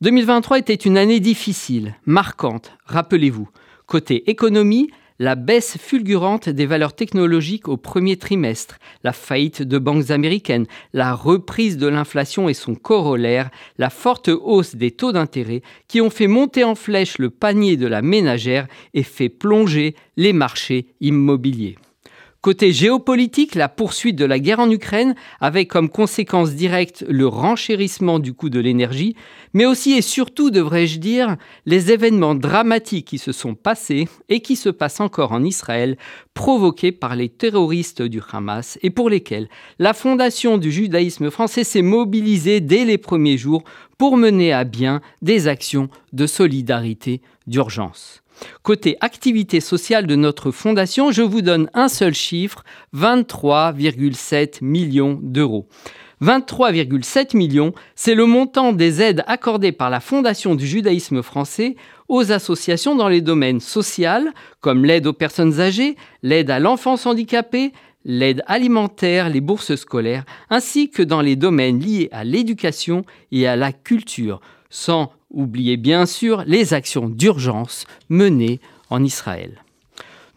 [0.00, 3.50] 2023 était une année difficile, marquante, rappelez-vous.
[3.84, 4.88] Côté économie,
[5.20, 11.14] la baisse fulgurante des valeurs technologiques au premier trimestre, la faillite de banques américaines, la
[11.14, 16.26] reprise de l'inflation et son corollaire, la forte hausse des taux d'intérêt qui ont fait
[16.26, 21.76] monter en flèche le panier de la ménagère et fait plonger les marchés immobiliers.
[22.42, 28.18] Côté géopolitique, la poursuite de la guerre en Ukraine, avec comme conséquence directe le renchérissement
[28.18, 29.14] du coût de l'énergie,
[29.52, 34.56] mais aussi et surtout, devrais-je dire, les événements dramatiques qui se sont passés et qui
[34.56, 35.98] se passent encore en Israël,
[36.32, 41.82] provoqués par les terroristes du Hamas et pour lesquels la fondation du judaïsme français s'est
[41.82, 43.64] mobilisée dès les premiers jours
[43.98, 48.22] pour mener à bien des actions de solidarité d'urgence.
[48.62, 55.66] Côté activité sociale de notre fondation, je vous donne un seul chiffre, 23,7 millions d'euros.
[56.22, 61.76] 23,7 millions, c'est le montant des aides accordées par la Fondation du judaïsme français
[62.08, 67.72] aux associations dans les domaines social, comme l'aide aux personnes âgées, l'aide à l'enfance handicapée,
[68.04, 73.56] l'aide alimentaire, les bourses scolaires, ainsi que dans les domaines liés à l'éducation et à
[73.56, 74.40] la culture,
[75.30, 79.62] oubliez bien sûr les actions d'urgence menées en Israël.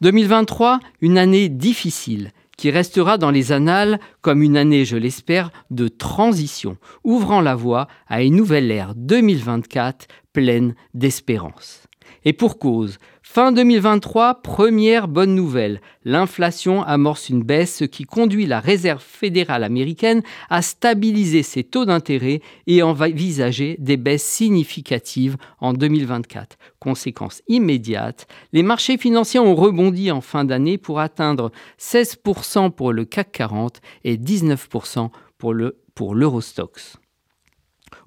[0.01, 5.87] 2023, une année difficile qui restera dans les annales comme une année, je l'espère, de
[5.87, 11.87] transition, ouvrant la voie à une nouvelle ère 2024 pleine d'espérance.
[12.25, 12.99] Et pour cause,
[13.35, 15.81] Fin 2023, première bonne nouvelle.
[16.05, 21.85] L'inflation amorce une baisse, ce qui conduit la Réserve fédérale américaine à stabiliser ses taux
[21.85, 26.57] d'intérêt et envisager des baisses significatives en 2024.
[26.77, 33.03] Conséquence immédiate, les marchés financiers ont rebondi en fin d'année pour atteindre 16% pour le
[33.03, 36.99] CAC 40 et 19% pour le pour l'Eurostox.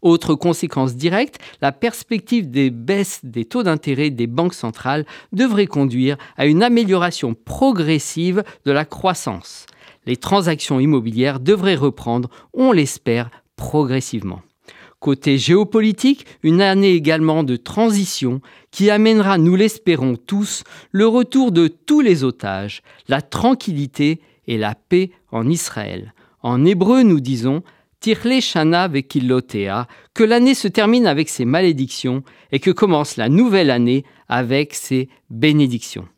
[0.03, 6.17] Autre conséquence directe, la perspective des baisses des taux d'intérêt des banques centrales devrait conduire
[6.37, 9.67] à une amélioration progressive de la croissance.
[10.07, 14.43] Les transactions immobilières devraient reprendre, on l'espère, progressivement.
[14.99, 21.69] Côté géopolitique, une année également de transition qui amènera, nous l'espérons tous, le retour de
[21.69, 26.15] tous les otages, la tranquillité et la paix en Israël.
[26.43, 27.63] En hébreu, nous disons
[28.01, 33.71] Tirle Shana Vekilotea, que l'année se termine avec ses malédictions et que commence la nouvelle
[33.71, 36.09] année avec ses bénédictions.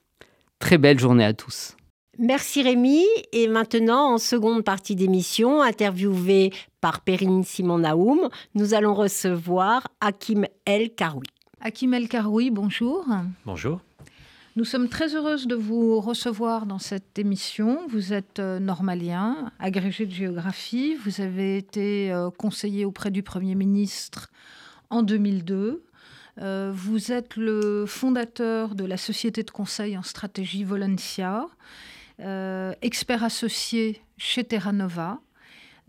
[0.58, 1.76] Très belle journée à tous.
[2.18, 3.04] Merci Rémi.
[3.32, 10.46] Et maintenant, en seconde partie d'émission, interviewé par Perrine Simon Naoum, nous allons recevoir Hakim
[10.64, 11.26] El Karoui.
[11.60, 13.06] Hakim El Karoui, bonjour.
[13.46, 13.80] Bonjour.
[14.58, 17.86] Nous sommes très heureuses de vous recevoir dans cette émission.
[17.86, 20.96] Vous êtes euh, normalien, agrégé de géographie.
[20.96, 24.32] Vous avez été euh, conseiller auprès du Premier ministre
[24.90, 25.84] en 2002.
[26.40, 31.46] Euh, vous êtes le fondateur de la société de conseil en stratégie Volencia,
[32.82, 35.20] expert associé chez Terra Nova.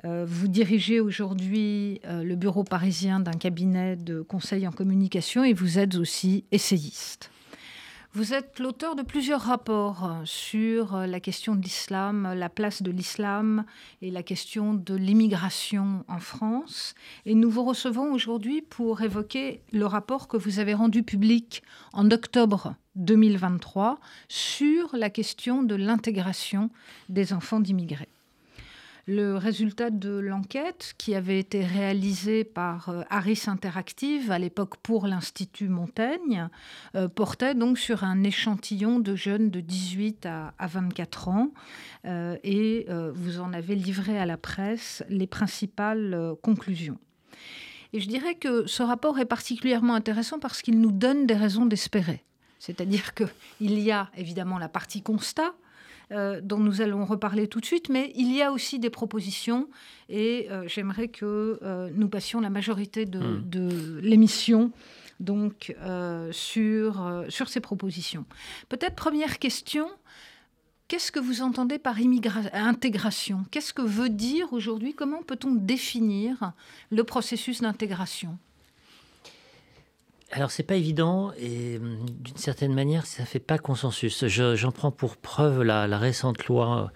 [0.04, 5.96] vous dirigez aujourd'hui le bureau parisien d'un cabinet de conseil en communication et vous êtes
[5.96, 7.32] aussi essayiste.
[8.14, 13.66] Vous êtes l'auteur de plusieurs rapports sur la question de l'islam, la place de l'islam
[14.02, 16.96] et la question de l'immigration en France.
[17.28, 21.62] Et nous vous recevons aujourd'hui pour évoquer le rapport que vous avez rendu public
[21.94, 26.72] en octobre 2023 sur la question de l'intégration
[27.10, 28.10] des enfants d'immigrés.
[29.12, 35.08] Le résultat de l'enquête, qui avait été réalisée par euh, Harris Interactive à l'époque pour
[35.08, 36.48] l'Institut Montaigne,
[36.94, 41.52] euh, portait donc sur un échantillon de jeunes de 18 à, 24 ans
[42.06, 47.00] euh, et vous en avez livré à la presse les principales conclusions.
[47.94, 51.66] Et je dirais que ce rapport est particulièrement intéressant parce qu'il nous donne des raisons
[51.66, 52.24] d'espérer.
[52.60, 55.56] C'est-à-dire qu'il y a évidemment la partie constat,
[56.12, 59.70] euh, dont nous allons reparler tout de suite, mais il y a aussi des propositions
[60.10, 64.00] et euh, j'aimerais que euh, nous passions la majorité de, hmm.
[64.02, 64.72] l'émission
[65.20, 65.76] donc
[66.32, 68.26] sur, sur ces propositions.
[68.70, 69.88] Peut-être première question,
[70.88, 71.98] Qu'est-ce que vous entendez par
[72.52, 73.46] intégration?
[73.52, 74.96] Qu'est-ce que veut dire aujourd'hui?
[74.96, 76.54] Comment peut-on définir
[76.90, 78.40] le processus d'intégration?
[80.32, 84.26] Alors c'est pas évident et hum, d'une certaine manière ça fait pas consensus.
[84.28, 86.92] J'en prends pour preuve la, récente loi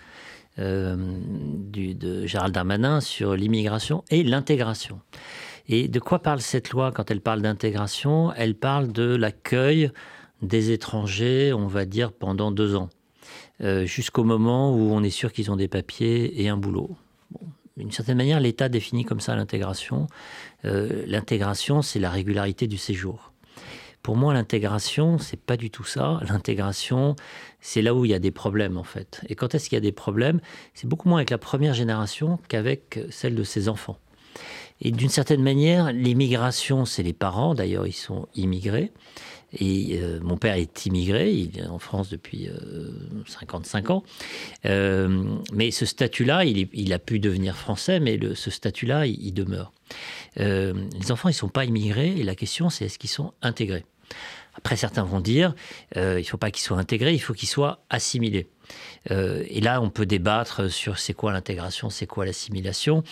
[0.59, 4.99] euh, de Gérald Darmanin sur l'immigration et l'intégration.
[5.67, 8.33] Et de quoi parle cette loi quand elle parle d'intégration?
[8.33, 9.91] Elle parle de l'accueil
[10.41, 12.89] des étrangers, on va dire, pendant deux ans,
[13.61, 16.97] euh, jusqu'au moment où on est sûr qu'ils ont des papiers et un boulot.
[17.77, 20.07] d'une certaine manière, l'État définit comme ça l'intégration.
[20.65, 23.31] Euh, l'intégration, c'est la régularité du séjour.
[24.01, 26.19] Pour moi, l'intégration, c'est pas du tout ça.
[26.27, 27.15] L'intégration,
[27.61, 29.21] c'est là où il y a des problèmes, en fait.
[29.29, 30.41] Et quand est-ce qu'il y a des problèmes?
[30.73, 33.97] C'est beaucoup moins avec la première génération qu'avec celle de ses enfants.
[34.81, 37.55] Et d'une certaine manière, l'immigration, c'est les parents.
[37.55, 38.91] D'ailleurs, ils sont immigrés.
[39.53, 42.49] Et euh, mon père est immigré, il est en France depuis
[43.27, 44.03] 55 ans.
[44.63, 49.71] mais ce statut-là, il, a pu devenir français, mais ce statut-là, il demeure.
[50.39, 53.33] Euh, les enfants, ils ne sont pas immigrés et la question, c'est est-ce qu'ils sont
[53.41, 53.85] intégrés?
[54.55, 55.55] Après, certains vont dire,
[55.97, 58.47] euh, il ne faut pas qu'ils soient intégrés, il faut qu'ils soient assimilés.
[59.11, 63.03] Euh, et là, on peut débattre sur c'est quoi l'intégration, c'est quoi l'assimilation.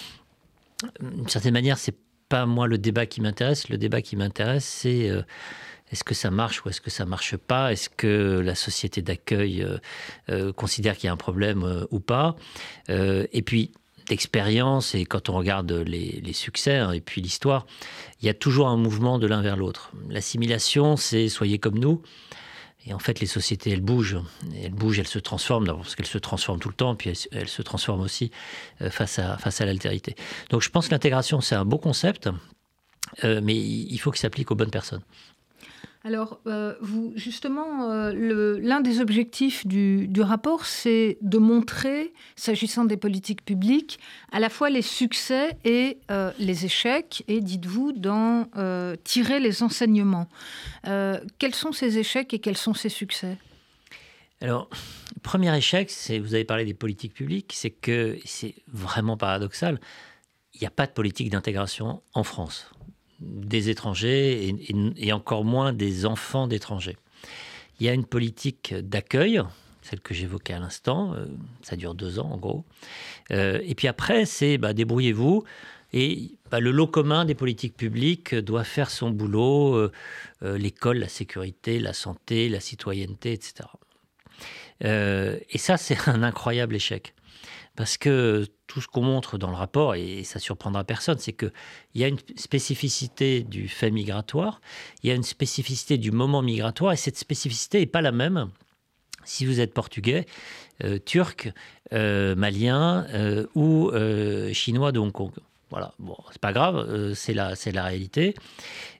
[1.00, 1.96] D'une certaine manière, c'est
[2.30, 3.70] pas moi le débat qui m'intéresse.
[3.70, 5.10] Le débat qui m'intéresse, c'est
[5.92, 7.72] est-ce que ça marche ou est-ce que ça marche pas?
[7.72, 9.66] Est-ce que la société d'accueil
[10.56, 12.36] considère qu'il y a un problème ou pas?
[12.88, 13.72] Et puis,
[14.08, 17.66] d'expérience et quand on regarde les, succès hein, et puis l'histoire,
[18.22, 19.92] il y a toujours un mouvement de l'un vers l'autre.
[20.10, 22.02] L'assimilation, c'est soyez comme nous.
[22.86, 24.20] Et en fait, les sociétés, elles bougent.
[24.62, 27.62] elles bougent, elles se transforment, parce qu'elles se transforment tout le temps, puis elles, se
[27.62, 28.32] transforment aussi
[28.82, 30.16] euh, face à, l'altérité.
[30.50, 32.30] Donc je pense que l'intégration, c'est un beau concept,
[33.24, 35.04] euh, mais il faut qu'il s'applique aux bonnes personnes.
[36.04, 42.98] Alors, euh, vous, justement, euh, l'un des objectifs du, rapport, c'est de montrer, s'agissant des
[42.98, 44.00] politiques publiques,
[44.32, 48.46] à la fois les succès et euh, les échecs, et dites-vous, d'en
[49.04, 50.28] tirer les enseignements.
[50.84, 53.38] quels sont ces échecs et quels sont ces succès?
[54.42, 54.70] Alors,
[55.22, 59.80] premier échec, vous avez parlé des politiques publiques, c'est que c'est vraiment paradoxal.
[60.56, 62.72] Il n'y a pas de politique d'intégration en France
[63.22, 64.56] des étrangers
[64.98, 66.98] et, encore moins des enfants d'étrangers.
[67.80, 69.42] Il y a une politique d'accueil,
[69.82, 71.26] celle que j'évoquais à l'instant, euh,
[71.62, 72.66] ça dure deux ans en gros.
[73.32, 75.44] Euh, et puis après, c'est bah, débrouillez-vous.
[75.94, 79.92] Et bah, le lot commun des politiques publiques doit faire son boulot, euh,
[80.58, 83.68] l'école, la sécurité, la santé, la citoyenneté, etc.
[84.84, 87.14] et ça, c'est un incroyable échec.
[87.82, 91.52] Parce que tout ce qu'on montre dans le rapport, et ça surprendra personne, c'est qu'il
[91.96, 94.62] y a une spécificité du fait migratoire,
[95.02, 98.52] il y a une spécificité du moment migratoire, et cette spécificité n'est pas la même
[99.26, 100.28] si vous êtes portugais,
[100.84, 101.52] euh, turc,
[101.91, 103.89] euh, malien euh, ou
[104.54, 105.32] chinois de Hong Kong.
[105.72, 108.36] Voilà, bon, c'est pas grave, c'est la, la réalité.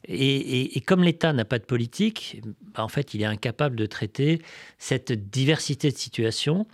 [0.08, 2.42] Et, comme l'État n'a pas de politique,
[2.74, 4.42] bah, en fait, il est incapable de traiter
[4.80, 6.66] cette diversité de situations.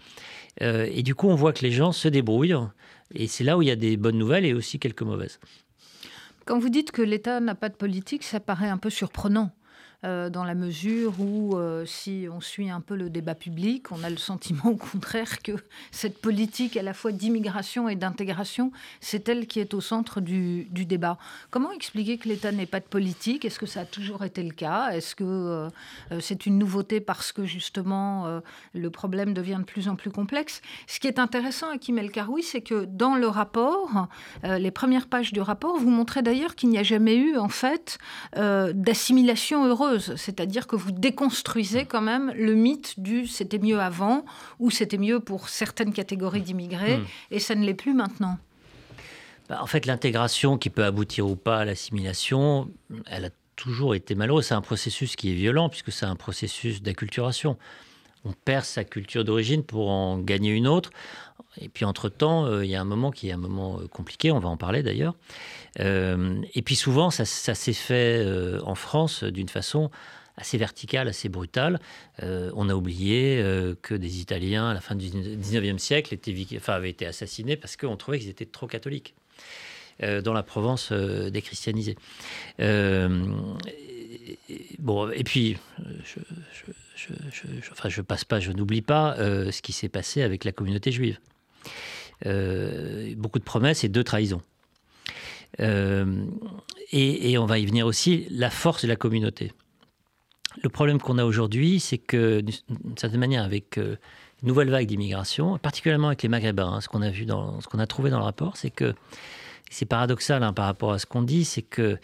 [0.62, 2.56] Euh, et du coup, on voit que les gens se débrouillent.
[3.14, 5.40] Et c'est là où il y a des bonnes nouvelles et aussi quelques mauvaises.
[6.46, 9.52] Quand vous dites que l'État n'a pas de politique, ça paraît un peu surprenant.
[10.06, 14.04] Euh, dans la mesure où, euh, si on suit un peu le débat public, on
[14.04, 15.54] a le sentiment au contraire que
[15.90, 20.68] cette politique à la fois d'immigration et d'intégration, c'est elle qui est au centre du,
[20.72, 21.18] débat.
[21.50, 23.44] Comment expliquer que l'État n'ait pas de politique?
[23.44, 24.92] Est-ce que ça a toujours été le cas?
[24.92, 25.70] Est-ce que euh,
[26.20, 28.42] c'est une nouveauté parce que justement
[28.74, 30.62] le problème devient de plus en plus complexe?
[30.86, 34.08] Ce qui est intéressant, Akim El Karoui, c'est que dans le rapport,
[34.44, 37.98] les premières pages du rapport, vous montrez d'ailleurs qu'il n'y a jamais eu en fait
[38.36, 44.26] d'assimilation heureuse c'est-à-dire que vous déconstruisez quand même le mythe du c'était mieux avant
[44.60, 47.06] ou c'était mieux pour certaines catégories d'immigrés hmm.
[47.32, 48.38] et ça ne l'est plus maintenant.
[49.50, 52.70] Bah, en fait, l'intégration qui peut aboutir ou pas à l'assimilation,
[53.06, 54.46] elle a toujours été malheureuse.
[54.46, 57.58] C'est un processus qui est violent puisque c'est un processus d'acculturation.
[58.28, 60.92] On perd sa culture d'origine pour en gagner une autre.
[61.60, 64.50] Et puis entre-temps, il y a un moment qui est un moment compliqué, on va
[64.50, 65.16] en parler d'ailleurs.
[65.80, 68.24] et puis souvent, ça, s'est fait
[68.64, 69.90] en France d'une façon
[70.38, 71.80] assez verticale, assez brutale.
[72.24, 76.18] Euh, on a oublié euh, que des Italiens, à la fin du 19e siècle,
[76.68, 79.16] avaient été assassinés parce qu'on trouvait qu'ils étaient trop catholiques
[80.04, 81.98] euh, dans la Provence déchristianisée.
[84.80, 85.58] bon, et puis,
[86.98, 91.20] je, passe pas, je n'oublie pas ce qui s'est passé avec la communauté juive.
[92.24, 94.42] beaucoup de promesses et deux trahisons.
[95.60, 99.52] et, et, on va y venir aussi, la force de la communauté.
[100.64, 103.98] Le problème qu'on a aujourd'hui, c'est que, d'une certaine manière, avec euh,
[104.42, 108.18] une nouvelle vague d'immigration, particulièrement avec les Maghrébins, hein, ce qu'on a a trouvé dans
[108.18, 108.96] le rapport, c'est que
[109.70, 111.98] c'est paradoxal hein, par rapport à ce qu'on dit, c'est que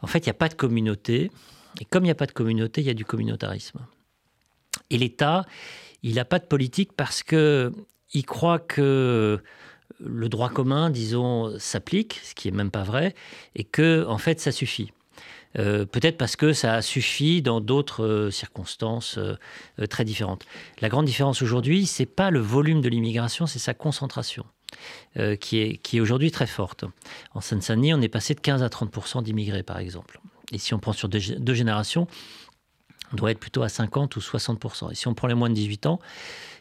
[0.00, 1.30] en fait, il n'y a pas de communauté,
[1.80, 3.80] et comme il n'y a pas de communauté, il y a du communautarisme.
[4.90, 5.44] Et l'État,
[6.02, 7.72] il n'a pas de politique parce que
[8.14, 9.40] il croit que
[10.00, 13.14] le droit commun, disons, s'applique, ce qui est même pas vrai,
[13.54, 14.92] et que en fait, ça suffit.
[15.58, 19.36] Euh, peut-être parce que ça a suffi dans d'autres euh, circonstances euh,
[19.88, 20.46] très différentes.
[20.80, 24.44] La grande différence aujourd'hui, c'est pas le volume de l'immigration, c'est sa concentration.
[25.40, 26.86] qui est, qui est aujourd'hui très forte.
[27.34, 30.18] En Seine-Saint-Denis, on est passé de 15 à 30% d'immigrés, par exemple.
[30.50, 32.08] Et si on prend sur deux, deux, générations,
[33.12, 35.54] on doit être plutôt à 50 ou 60% Et si on prend les moins de
[35.54, 36.00] 18 ans,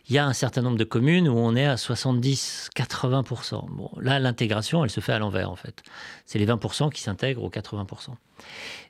[0.09, 3.69] il y a un certain nombre de communes où on est à 70-80%.
[3.69, 5.83] Bon, là, l'intégration, elle se fait à l'envers, en fait.
[6.25, 8.09] C'est les 20% qui s'intègrent aux 80%.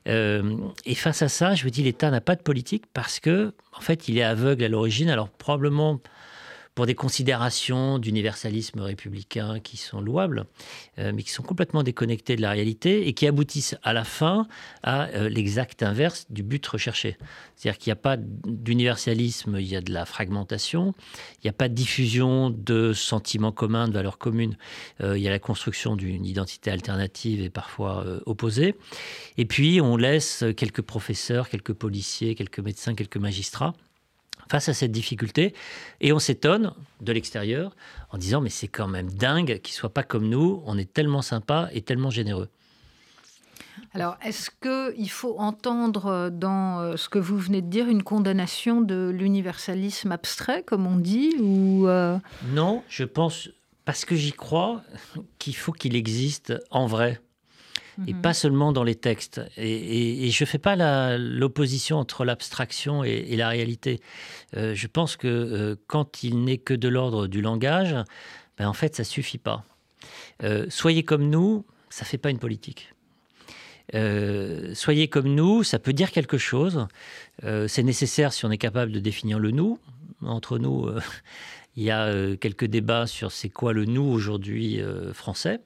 [0.08, 3.54] Euh, et face à ça, je vous dis, l'État n'a pas de politique parce que,
[3.76, 5.10] en fait, il est aveugle à l'origine.
[5.10, 6.00] Alors, probablement
[6.74, 10.46] pour des considérations d'universalisme républicain qui sont louables,
[10.98, 14.46] euh, mais qui sont complètement déconnectées de la réalité et qui aboutissent à la fin
[14.82, 17.18] à euh, l'exact inverse du but recherché.
[17.56, 20.94] C'est-à-dire qu'il n'y a pas d'universalisme, il y a de la fragmentation,
[21.36, 24.56] il n'y a pas de diffusion de sentiments communs, de valeurs communes,
[25.02, 28.76] euh, il y a la construction d'une identité alternative et parfois opposée.
[29.36, 33.74] Et puis on laisse quelques professeurs, quelques policiers, quelques médecins, quelques magistrats
[34.52, 35.54] face à cette difficulté.
[36.02, 37.74] Et on s'étonne de l'extérieur
[38.10, 41.22] en disant mais c'est quand même dingue qu'ils soient pas comme nous, on est tellement
[41.22, 42.50] sympa et tellement généreux.
[43.94, 48.82] Alors, est-ce qu'il faut entendre dans euh, ce que vous venez de dire une condamnation
[48.82, 52.18] de l'universalisme abstrait, comme on dit ou euh,
[52.52, 53.48] Non, je pense,
[53.86, 54.82] parce que j'y crois,
[55.38, 57.20] qu'il faut qu'il existe en vrai
[58.06, 58.22] et mhm.
[58.22, 59.40] pas seulement dans les textes.
[59.56, 64.00] Et, je ne fais pas l'opposition entre l'abstraction et, la réalité.
[64.56, 67.96] Euh, je pense que euh, quand il n'est que de l'ordre du langage,
[68.58, 69.64] ben en fait, ça suffit pas.
[70.42, 72.94] Euh, soyez comme nous, ça fait pas une politique.
[74.74, 76.86] soyez comme nous, ça peut dire quelque chose.
[77.42, 79.78] c'est nécessaire si on est capable de définir le nous.
[80.22, 80.88] Entre nous,
[81.76, 84.80] il y a quelques débats sur c'est quoi le nous aujourd'hui
[85.12, 85.60] français.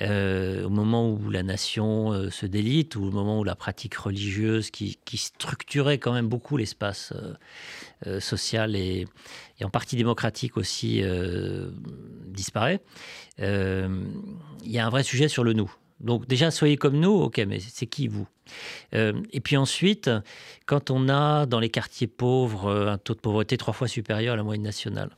[0.00, 3.96] Euh, au moment où la nation euh, se délite, ou au moment où la pratique
[3.96, 7.12] religieuse qui, structurait quand même beaucoup l'espace
[8.06, 9.06] euh, social et,
[9.62, 11.02] en partie démocratique aussi
[12.26, 12.80] disparaît,
[13.38, 13.46] il
[14.64, 15.72] y a un vrai sujet sur le nous.
[15.98, 18.28] Donc déjà, soyez comme nous, ok, mais c'est qui vous?
[18.92, 20.08] Et puis ensuite,
[20.66, 24.36] quand on a dans les quartiers pauvres un taux de pauvreté trois fois supérieur à
[24.36, 25.10] la moyenne nationale,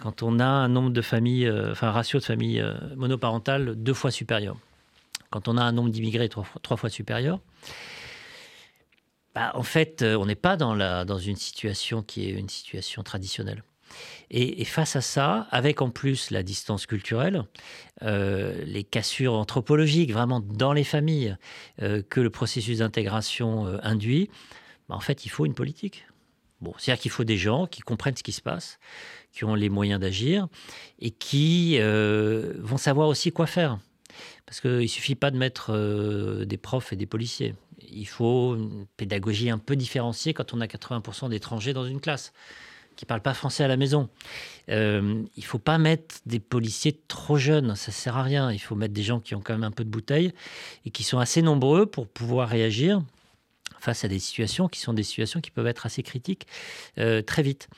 [0.00, 3.74] quand on a un nombre de familles, euh, enfin un ratio de familles euh, monoparentales
[3.76, 4.56] deux fois supérieur,
[5.30, 7.40] quand on a un nombre d'immigrés trois, fois supérieur,
[9.34, 13.62] bah, en fait, euh, on n'est pas dans, une situation qui est une situation traditionnelle.
[14.30, 17.44] Et, face à ça, avec en plus la distance culturelle,
[18.02, 21.36] les cassures anthropologiques vraiment dans les familles
[21.78, 24.28] que le processus d'intégration induit,
[24.88, 26.04] bah, en fait, il faut une politique.
[26.60, 28.78] Bon, c'est-à-dire qu'il faut des gens qui comprennent ce qui se passe,
[29.36, 30.48] qui ont les moyens d'agir
[30.98, 33.78] et qui euh, vont savoir aussi quoi faire.
[34.46, 37.54] Parce qu'il ne suffit pas de mettre euh, des profs et des policiers.
[37.90, 42.32] Il faut une pédagogie un peu différenciée quand on a 80% d'étrangers dans une classe
[42.96, 44.08] qui ne parlent pas français à la maison.
[44.70, 48.50] Euh, il ne faut pas mettre des policiers trop jeunes, ça ne sert à rien.
[48.50, 50.32] Il faut mettre des gens qui ont quand même un peu de bouteille
[50.86, 53.02] et qui sont assez nombreux pour pouvoir réagir
[53.80, 56.46] face à des situations qui sont des situations qui peuvent être assez critiques
[56.98, 57.68] euh, très vite.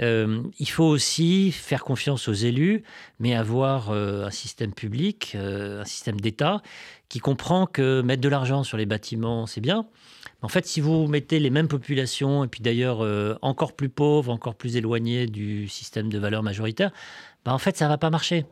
[0.00, 2.82] Euh, il faut aussi faire confiance aux élus,
[3.18, 6.62] mais avoir euh, un système public, un système d'État
[7.08, 9.86] qui comprend que mettre de l'argent sur les bâtiments, c'est bien.
[10.40, 13.06] En fait, si vous mettez les mêmes populations, et puis d'ailleurs
[13.42, 16.90] encore plus pauvres, encore plus éloignées du système de valeurs majoritaires,
[17.44, 18.46] bah, en fait, ça va pas marcher.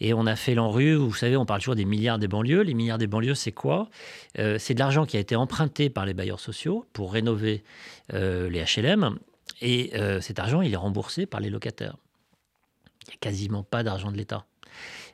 [0.00, 2.62] Et on a fait l'enrue, vous savez, on parle toujours des milliards des banlieues.
[2.62, 3.88] Les milliards des banlieues, c'est quoi?
[4.38, 7.64] Euh, C'est de l'argent qui a été emprunté par les bailleurs sociaux pour rénover
[8.14, 9.18] euh, les HLM.
[9.62, 9.92] Et
[10.22, 11.96] cet argent, il est remboursé par les locataires.
[13.06, 14.46] Il n'y a quasiment pas d'argent de l'État.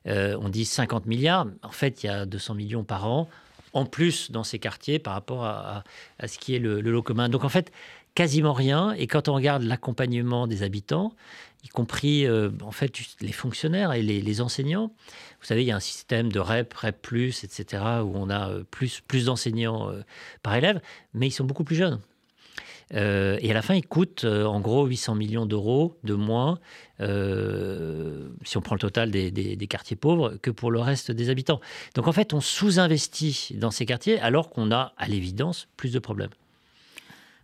[0.04, 3.28] on dit 50 milliards, en fait, il y a 200 millions par an
[3.76, 5.84] en plus dans ces quartiers par rapport à,
[6.26, 7.28] ce qui est le, lot commun.
[7.28, 7.70] Donc en fait,
[8.16, 8.92] quasiment rien.
[8.94, 11.12] Et quand on regarde l'accompagnement des habitants,
[11.62, 14.92] y compris euh, en fait les fonctionnaires et les, enseignants,
[15.40, 18.64] vous savez, il y a un système de REP, REP+, etc., où on a euh,
[18.70, 20.02] plus, d'enseignants euh,
[20.42, 20.80] par élève,
[21.14, 22.00] mais ils sont beaucoup plus jeunes.
[22.92, 26.60] Et à la fin, il coûte euh, en gros 800 millions d'euros de moins,
[27.00, 31.60] si on prend le total des, quartiers pauvres, que pour le reste des habitants.
[31.96, 35.98] Donc en fait, on sous-investit dans ces quartiers alors qu'on a, à l'évidence, plus de
[35.98, 36.30] problèmes.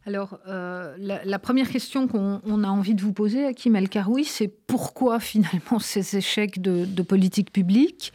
[0.05, 5.20] Alors, la, première question qu'on a envie de vous poser, Hakim El Karoui, c'est pourquoi
[5.20, 8.12] finalement ces échecs de, de politique publique?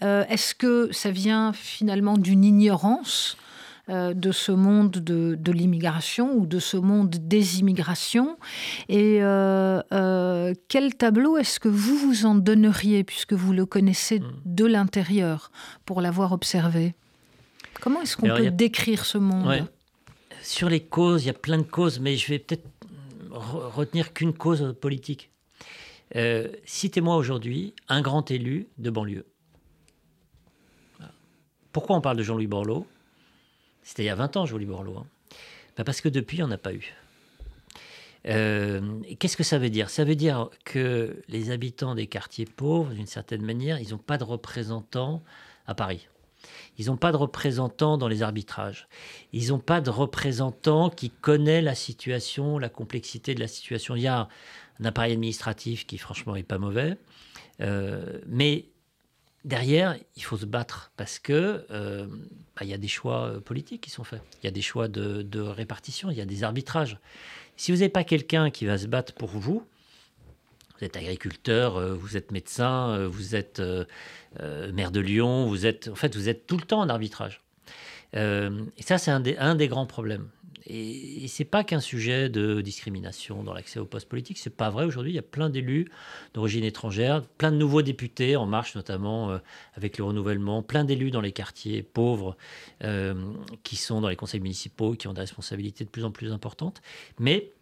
[0.00, 3.36] Est-ce que ça vient finalement d'une ignorance
[3.88, 8.36] euh, de ce monde de, l'immigration ou de ce monde des immigrations?
[8.88, 14.18] Et euh, euh, quel tableau est-ce que vous vous en donneriez, puisque vous le connaissez
[14.18, 14.32] hmm.
[14.44, 15.52] de l'intérieur,
[15.84, 16.96] pour l'avoir observé?
[17.80, 19.68] Comment est-ce qu'on peut décrire ce monde?
[20.46, 22.68] Sur les causes, il y a plein de causes, mais je vais peut-être
[23.30, 25.30] retenir qu'une cause politique.
[26.64, 29.26] Citez-moi aujourd'hui un grand élu de banlieue.
[31.72, 32.86] Pourquoi on parle de Jean-Louis Borloo?
[33.82, 34.96] C'était il y a 20 ans, Jolie Borloo.
[34.96, 35.06] Hein.
[35.76, 36.94] Bah, parce que depuis, il n'y en a pas eu.
[38.26, 39.90] Euh, qu'est-ce que ça veut dire?
[39.90, 44.16] Ça veut dire que les habitants des quartiers pauvres, d'une certaine manière, ils n'ont pas
[44.16, 45.22] de représentants
[45.66, 46.08] à Paris.
[46.78, 48.88] Ils n'ont pas de représentants dans les arbitrages.
[49.32, 53.96] Ils n'ont pas de représentants qui connaissent la situation, la complexité de la situation.
[53.96, 54.28] Il y a
[54.80, 56.98] un appareil administratif qui, franchement, n'est pas mauvais.
[57.60, 58.66] Euh, mais
[59.46, 63.40] derrière, il faut se battre parce que euh, bah, il y a des choix euh,
[63.40, 64.20] politiques qui sont faits.
[64.42, 66.98] Il y a des choix de, répartition, il y a des arbitrages.
[67.56, 69.64] Si vous n'avez pas quelqu'un qui va se battre pour vous,
[70.78, 73.62] vous êtes agriculteur, euh, vous êtes médecin, vous êtes
[74.72, 77.42] maire de Lyon, vous êtes, en fait, vous êtes tout le temps en arbitrage.
[78.14, 80.28] et ça, c'est un des grands problèmes.
[80.66, 84.38] Et, ce n'est pas qu'un sujet de discrimination dans l'accès au poste politique.
[84.38, 84.84] C'est pas vrai.
[84.84, 85.88] Aujourd'hui, il y a plein d'élus
[86.34, 89.38] d'origine étrangère, plein de nouveaux députés en marche, notamment euh,
[89.74, 92.36] avec le renouvellement, plein d'élus dans les quartiers pauvres
[92.82, 93.14] euh,
[93.62, 96.82] qui sont dans les conseils municipaux, qui ont des responsabilités de plus en plus importantes.
[97.18, 97.52] Mais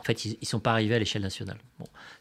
[0.00, 1.58] en fait, ils ne sont pas arrivés à l'échelle nationale.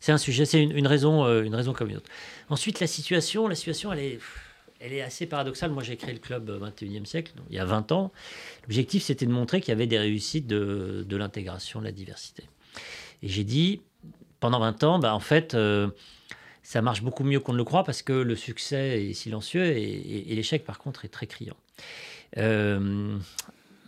[0.01, 2.09] C'est un sujet, c'est une, raison, euh, une raison comme une autre.
[2.49, 4.19] Ensuite, la situation, la situation, elle
[4.93, 5.71] est assez paradoxale.
[5.71, 8.11] Moi, j'ai créé le club 21e siècle, il y a 20 ans.
[8.63, 12.43] L'objectif, c'était de montrer qu'il y avait des réussites de, l'intégration, de la diversité.
[13.23, 13.82] Et j'ai dit,
[14.41, 15.88] pendant 20 ans, bah, en fait, euh,
[16.61, 20.36] ça marche beaucoup mieux qu'on ne le croit parce que le succès est silencieux et,
[20.36, 21.57] l'échec, par contre, est très criant.
[22.38, 23.17] Euh,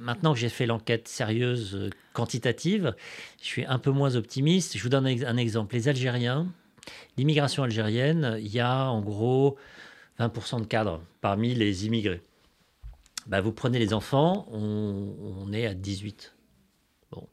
[0.02, 2.96] maintenant que j'ai fait l'enquête sérieuse, quantitative,
[3.40, 4.78] je suis un peu moins optimiste.
[4.78, 5.76] Je vous donne un exemple.
[5.76, 6.48] Les Algériens,
[7.18, 9.58] l'immigration algérienne, il y a en gros
[10.20, 12.22] 20% de cadres parmi les immigrés.
[13.28, 16.34] Bah, vous prenez les enfants, on, est à 18.
[17.12, 17.28] Bon.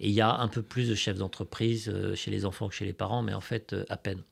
[0.00, 2.74] Et il y a un peu plus de chefs d'entreprise euh, chez les enfants que
[2.74, 4.22] chez les parents, mais en fait, euh, à peine.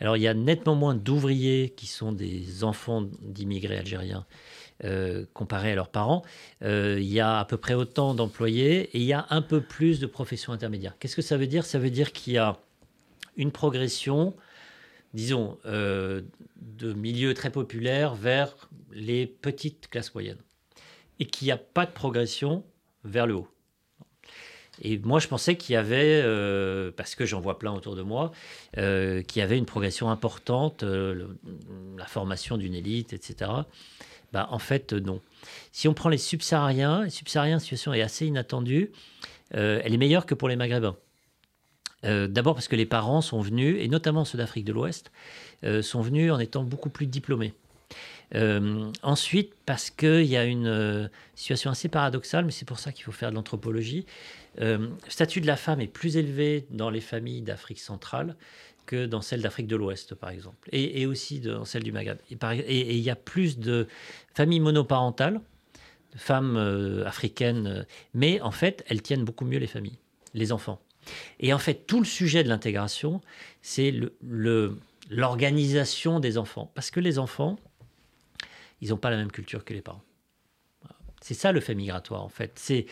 [0.00, 4.26] Alors, il y a nettement moins d'ouvriers qui sont des enfants d'immigrés algériens
[4.84, 6.22] euh, comparés à leurs parents.
[6.62, 10.00] il y a à peu près autant d'employés et il y a un peu plus
[10.00, 10.94] de professions intermédiaires.
[10.98, 11.64] Qu'est-ce que ça veut dire?
[11.64, 12.58] Ça veut dire qu'il y a
[13.36, 14.34] une progression
[15.14, 16.22] disons, euh,
[16.56, 18.54] de milieux très populaires vers
[18.92, 20.40] les petites classes moyennes.
[21.20, 22.64] Et qu'il n'y a pas de progression
[23.04, 23.48] vers le haut.
[24.80, 28.02] Et moi, je pensais qu'il y avait, euh, parce que j'en vois plein autour de
[28.02, 28.30] moi,
[28.76, 33.50] euh, qu'il y avait une progression importante, la formation d'une élite, etc.
[34.32, 35.20] Bah, en fait, non.
[35.72, 38.90] Si on prend les subsahariens, les subsahariens, la situation est assez inattendue.
[39.50, 40.96] elle est meilleure que pour les maghrébins.
[42.04, 45.10] Euh, d'abord parce que les parents sont venus, et notamment ceux d'Afrique de l'Ouest,
[45.64, 47.54] euh, sont venus en étant beaucoup plus diplômés.
[48.34, 53.04] Euh, ensuite, parce qu'il y a une situation assez paradoxale, mais c'est pour ça qu'il
[53.04, 54.06] faut faire de l'anthropologie.
[54.58, 58.36] le statut de la femme est plus élevé dans les familles d'Afrique centrale
[58.88, 62.18] que dans celles d'Afrique de l'Ouest, par exemple, et, aussi dans celles du Maghreb.
[62.30, 63.86] Et, il y a plus de
[64.34, 65.40] familles monoparentales,
[66.12, 66.56] de femmes
[67.06, 69.98] africaines, mais en fait, elles tiennent beaucoup mieux les familles,
[70.32, 70.80] les enfants.
[71.38, 73.20] Et en fait, tout le sujet de l'intégration,
[73.60, 73.94] c'est
[75.10, 76.70] l'organisation des enfants.
[76.74, 77.58] Parce que les enfants,
[78.80, 80.02] ils n'ont pas la même culture que les parents.
[81.20, 82.52] C'est ça le fait migratoire, en fait.
[82.56, 82.86] C'est,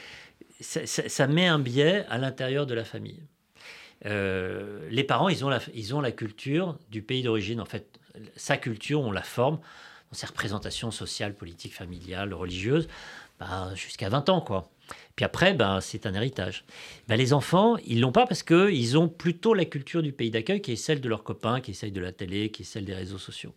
[0.61, 3.23] ça, met un biais à l'intérieur de la famille.
[4.05, 7.61] Euh, les parents, ils ont, la, culture du pays d'origine.
[7.61, 7.99] En fait,
[8.37, 9.59] sa culture, on la forme
[10.11, 12.89] dans ses représentations sociales, politiques, familiales, religieuses.
[13.41, 14.71] ben, jusqu'à 20 ans, quoi.
[15.17, 16.65] Puis après, ben, c'est un héritage.
[17.09, 20.61] Ben, les enfants, ils l'ont pas parce qu'ils ont plutôt la culture du pays d'accueil
[20.61, 22.85] qui est celle de leurs copains, qui est celle de la télé, qui est celle
[22.85, 23.53] des réseaux sociaux.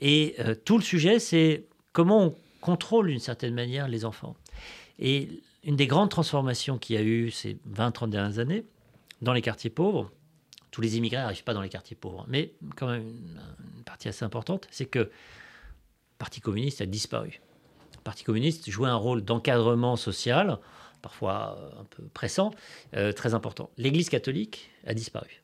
[0.00, 4.36] Et euh, tout le sujet, c'est comment on contrôle d'une certaine manière les enfants.
[4.98, 5.28] Et
[5.64, 8.64] une des grandes transformations qu'il y a eu ces 20-30 dernières années
[9.24, 10.12] dans les quartiers pauvres,
[10.70, 14.24] tous les immigrés n'arrivent pas dans les quartiers pauvres, mais quand même une, partie assez
[14.24, 15.10] importante, c'est que le
[16.18, 17.40] Parti communiste a disparu.
[17.96, 20.58] Le Parti communiste jouait un rôle d'encadrement social,
[21.00, 22.50] parfois euh, un peu pressant,
[22.96, 23.70] euh, très important.
[23.78, 25.42] L'Église catholique a disparu.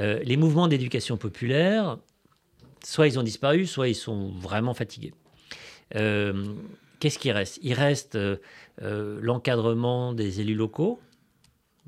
[0.00, 1.98] Euh, les mouvements d'éducation populaire,
[2.82, 5.14] soit ils ont disparu, soit ils sont vraiment fatigués.
[5.90, 7.58] Qu'est-ce qui reste?
[7.62, 8.18] Il reste
[8.80, 11.00] l'encadrement des élus locaux,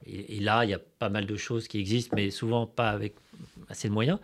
[0.07, 3.15] et, là, il y a pas mal de choses qui existent, mais souvent pas avec
[3.69, 4.19] assez de moyens.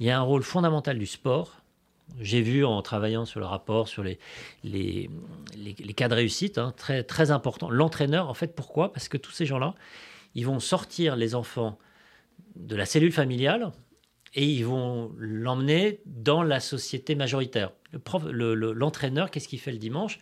[0.00, 1.58] Il y a un rôle fondamental du sport.
[2.20, 4.18] J'ai vu en travaillant sur le rapport sur les,
[4.64, 5.08] les,
[5.56, 7.70] les, cas de réussite, hein, très, très important.
[7.70, 8.92] L'entraîneur, en fait, pourquoi?
[8.92, 9.74] Parce que tous ces gens-là,
[10.34, 11.78] ils vont sortir les enfants
[12.56, 13.72] de la cellule familiale
[14.34, 17.72] et ils vont l'emmener dans la société majoritaire.
[17.92, 20.18] L'entraîneur, le qu'est-ce qu'il fait le dimanche?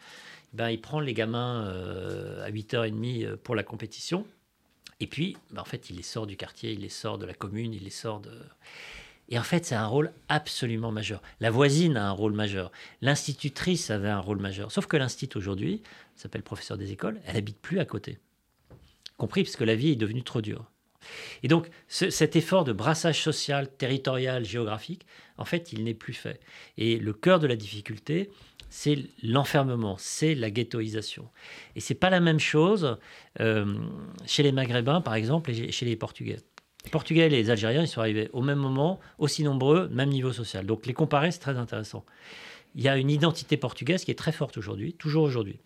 [0.53, 4.25] Ben, Il prend les gamins euh, à 8h30 euh, pour la compétition
[5.01, 7.35] et puis, bah, en fait, il les sort du quartier, il les sort de la
[7.35, 8.33] commune, il les sort de...
[9.33, 11.23] Et en fait, c'est un rôle absolument majeur.
[11.39, 12.73] La voisine a un rôle majeur.
[13.01, 14.73] L'institutrice avait un rôle majeur.
[14.73, 15.83] Sauf que l'institut aujourd'hui,
[16.17, 18.19] s'appelle professeur des écoles, elle habite plus à côté.
[19.17, 20.71] Compris, parce que la vie est devenue trop dure.
[21.43, 25.07] Et donc, cet effort de brassage social, territorial, géographique,
[25.39, 26.41] en fait, il n'est plus fait.
[26.77, 28.31] Et le cœur de la difficulté,
[28.71, 31.29] c'est l'enfermement, c'est la ghettoisation.
[31.75, 32.99] Et c'est pas la même chose
[33.41, 33.75] euh,
[34.27, 36.39] chez les Maghrébins, par exemple, et chez les Portugais.
[36.85, 40.33] Les Portugais et les Algériens, ils sont arrivés au même moment, aussi nombreux, même niveau
[40.33, 40.65] social.
[40.65, 42.07] Donc les comparer, c'est très intéressant.
[42.77, 45.59] Il y a une identité portugaise qui est très forte aujourd'hui, toujours aujourd'hui.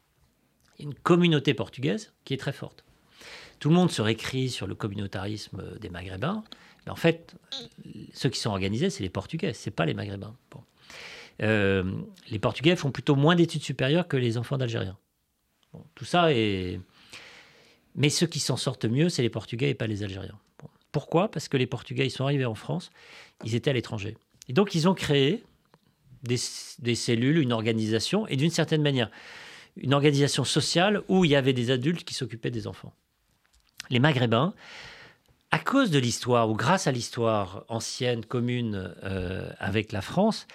[0.81, 2.85] Une communauté portugaise qui est très forte.
[3.61, 6.43] Tout le monde se récrit sur le communautarisme des Maghrébins,
[6.85, 7.35] mais en fait,
[8.13, 10.35] ceux qui sont organisés, c'est les Portugais, c'est pas les Maghrébins.
[10.51, 10.63] Bon.
[11.43, 11.85] Euh,
[12.31, 14.99] les Portugais font plutôt moins d'études supérieures que les enfants d'Algériens.
[15.95, 16.81] tout ça est.
[17.97, 20.39] Mais ceux qui s'en sortent mieux, c'est les Portugais et pas les Algériens.
[20.91, 21.31] Pourquoi?
[21.31, 22.91] Parce que les Portugais, ils sont arrivés en France,
[23.45, 24.17] ils étaient à l'étranger.
[24.49, 25.45] Et donc, ils ont créé
[26.23, 26.37] des,
[26.95, 29.11] cellules, une organisation, et d'une certaine manière,
[29.77, 32.93] une organisation sociale où il y avait des adultes qui s'occupaient des enfants.
[33.91, 34.55] Les Maghrébins,
[35.51, 40.47] à cause de l'histoire, ou grâce à l'histoire ancienne, commune euh, avec la France,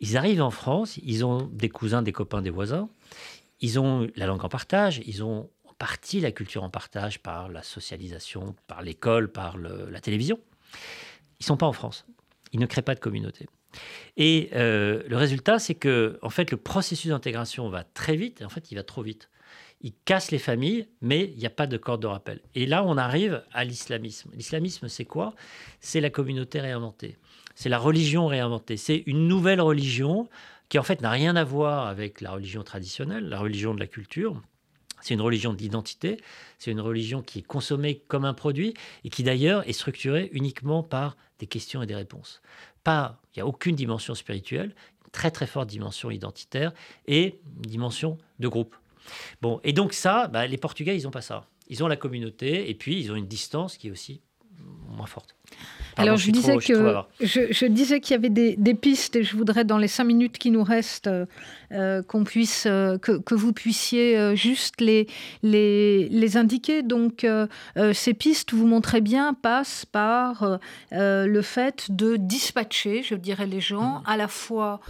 [0.00, 2.88] ils arrivent en France, ils ont des cousins, des copains, des voisins,
[3.60, 7.48] ils ont la langue en partage, ils ont en partie la culture en partage par
[7.48, 10.38] la socialisation, par l'école, par la télévision.
[11.40, 12.06] Ils sont pas en France.
[12.52, 13.46] Ils ne créent pas de communauté.
[14.16, 18.44] Et euh, le résultat, c'est que en fait, le processus d'intégration va très vite, et
[18.44, 19.28] en fait, il va trop vite.
[19.80, 22.40] Il casse les familles, mais il n'y a pas de corde de rappel.
[22.54, 24.30] Et là, on arrive à l'islamisme.
[24.34, 25.34] L'islamisme, c'est quoi?
[25.80, 27.16] C'est la communauté réinventée
[27.58, 28.76] c'est la religion réinventée.
[28.76, 30.28] C'est une nouvelle religion
[30.68, 33.88] qui en fait n'a rien à voir avec la religion traditionnelle, la religion de la
[33.88, 34.40] culture.
[35.00, 36.18] C'est une religion d'identité,
[36.60, 40.84] c'est une religion qui est consommée comme un produit et qui d'ailleurs est structurée uniquement
[40.84, 42.42] par des questions et des réponses.
[42.84, 44.72] Pas, il n'y a aucune dimension spirituelle,
[45.04, 46.72] une très très forte dimension identitaire
[47.08, 48.76] et une dimension de groupe.
[49.42, 51.48] Bon, et donc ça, bah, les Portugais, ils n'ont pas ça.
[51.66, 54.20] Ils ont la communauté et puis ils ont une distance qui est aussi
[54.86, 55.37] moins forte.
[55.98, 59.78] Alors, je, disais que, je, disais qu'il y avait des, pistes et je voudrais, dans
[59.78, 61.10] les cinq minutes qui nous restent,
[61.70, 65.06] euh, qu'on puisse, euh, que, vous puissiez euh, juste les,
[65.42, 66.82] les, les indiquer.
[66.82, 67.26] Donc,
[67.92, 70.58] ces pistes, vous montrez bien, passent par
[70.92, 74.02] le fait de dispatcher, je dirais, les gens, mhm.
[74.06, 74.80] à la fois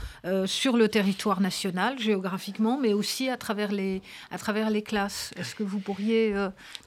[0.46, 5.30] sur le territoire national, géographiquement, mais aussi à travers les, à travers les classes.
[5.38, 6.34] Est-ce que vous pourriez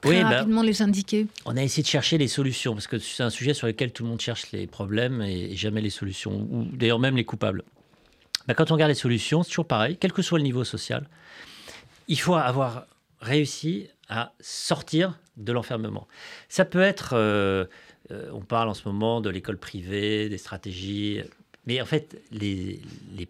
[0.00, 1.26] très ben, rapidement les indiquer?
[1.44, 4.02] On a essayé de chercher les solutions, parce que c'est un sujet sur lequel tout
[4.02, 7.62] le monde cherche les problèmes et, jamais les solutions, ou d'ailleurs même les coupables.
[8.46, 11.08] Bah, quand on regarde les solutions, c'est toujours pareil, quel que soit le niveau social,
[12.08, 12.86] il faut avoir
[13.20, 16.08] réussi à sortir de l'enfermement.
[16.48, 17.64] Ça peut être, euh,
[18.10, 21.22] euh, on parle en ce moment de l'école privée, des stratégies,
[21.66, 22.80] mais en fait, les,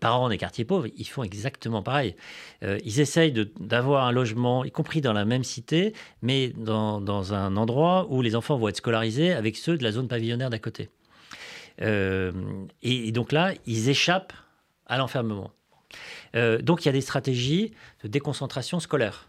[0.00, 2.16] parents des quartiers pauvres, ils font exactement pareil.
[2.62, 7.56] Euh, ils essayent d'avoir un logement, y compris dans la même cité, mais dans, un
[7.56, 10.88] endroit où les enfants vont être scolarisés avec ceux de la zone pavillonnaire d'à côté.
[11.82, 12.32] Euh,
[12.82, 14.32] et, donc là, ils échappent
[14.86, 15.50] à l'enfermement.
[16.34, 17.72] Euh, donc il y a des stratégies
[18.02, 19.28] de déconcentration scolaire.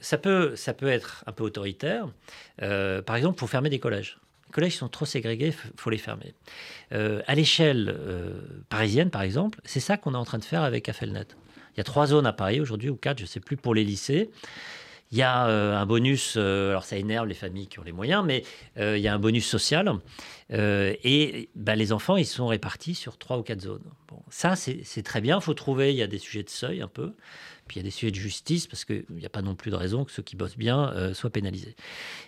[0.00, 2.08] ça, peut, ça peut être un peu autoritaire.
[2.58, 4.19] par exemple, pour fermer des collèges.
[4.50, 6.34] Les collèges sont trop ségrégés, il faut les fermer.
[6.90, 8.32] Euh, à l'échelle euh,
[8.68, 11.26] parisienne, par exemple, c'est ça qu'on est en train de faire avec Affelnet.
[11.74, 13.76] Il y a trois zones à Paris aujourd'hui, ou quatre, je ne sais plus, pour
[13.76, 14.28] les lycées.
[15.12, 17.90] Il y a euh, un bonus, euh, alors ça énerve les familles qui ont les
[17.90, 18.44] moyens, mais
[18.78, 19.92] euh, il y a un bonus social.
[20.50, 23.82] et bah, les enfants, ils sont répartis sur trois ou quatre zones.
[24.28, 25.38] Ça, c'est très bien.
[25.38, 27.14] Il faut trouver, il y a des sujets de seuil un peu.
[27.66, 29.72] Puis il y a des sujets de justice, parce qu'il n'y a pas non plus
[29.72, 31.74] de raison que ceux qui bossent bien soient pénalisés.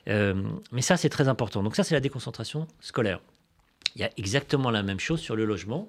[0.07, 1.62] mais ça, c'est très important.
[1.62, 3.20] Donc ça, c'est la déconcentration scolaire.
[3.95, 5.89] Il y a exactement la même chose sur le logement.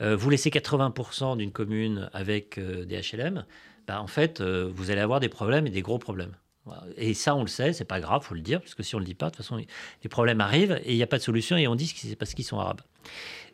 [0.00, 3.44] vous laissez 80% d'une commune avec des HLM,
[3.86, 6.32] bah, en fait, euh, vous allez avoir des problèmes et des gros problèmes.
[6.96, 8.98] Et ça, on le sait, c'est pas grave, faut le dire, parce que si on
[8.98, 11.22] le dit pas, de toute façon, les problèmes arrivent et il n'y a pas de
[11.22, 12.80] solution et on dit que c'est parce qu'ils sont arabes.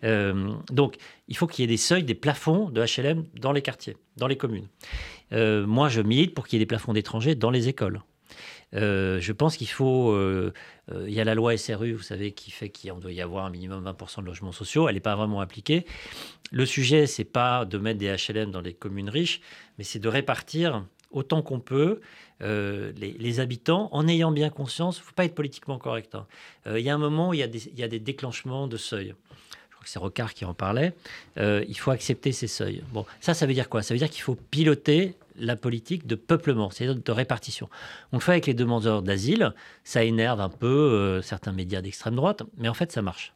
[0.04, 0.96] Euh, donc,
[1.28, 4.26] il faut qu'il y ait des seuils, des plafonds de HLM dans les quartiers, dans
[4.26, 4.66] les communes.
[5.32, 8.00] Euh, moi, je milite pour qu'il y ait des plafonds d'étrangers dans les écoles.
[8.74, 10.10] Euh, je pense qu'il faut.
[10.12, 10.52] Euh,
[10.90, 13.44] euh, il y a la loi SRU, vous savez, qui fait qu'il doit y avoir
[13.44, 14.88] un minimum 20% de logements sociaux.
[14.88, 15.86] Elle n'est pas vraiment appliquée.
[16.50, 19.40] Le sujet, c'est pas de mettre des HLM dans les communes riches,
[19.78, 22.00] mais c'est de répartir autant qu'on peut
[22.40, 24.96] les, habitants en ayant bien conscience.
[24.96, 26.16] Il ne faut pas être politiquement correct.
[26.16, 26.26] Hein.
[26.66, 28.66] il y a un moment où il y a des, il y a des déclenchements
[28.66, 29.14] de seuil
[29.84, 30.94] c'est Rocard qui en parlait,
[31.36, 32.84] il faut accepter ces seuils.
[32.92, 33.82] Bon, ça, ça veut dire quoi?
[33.82, 37.68] Ça veut dire qu'il faut piloter la politique de peuplement, c'est-à-dire de répartition.
[38.12, 39.54] On le fait avec les demandeurs d'asile,
[39.84, 43.34] ça énerve un peu euh, certains médias d'extrême droite, mais en fait ça marche.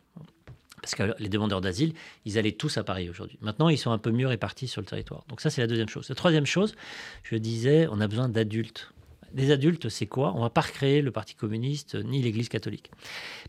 [0.82, 1.94] Parce que les demandeurs d'asile,
[2.26, 3.38] ils allaient tous à Paris aujourd'hui.
[3.40, 5.24] Maintenant, ils sont un peu mieux répartis sur le territoire.
[5.28, 6.08] Donc ça, c'est la deuxième chose.
[6.08, 6.76] La troisième chose,
[7.24, 8.92] je disais, on a besoin d'adultes.
[9.34, 10.32] Les adultes, c'est quoi?
[10.34, 12.92] On ne va pas recréer le Parti communiste ni l'Église catholique.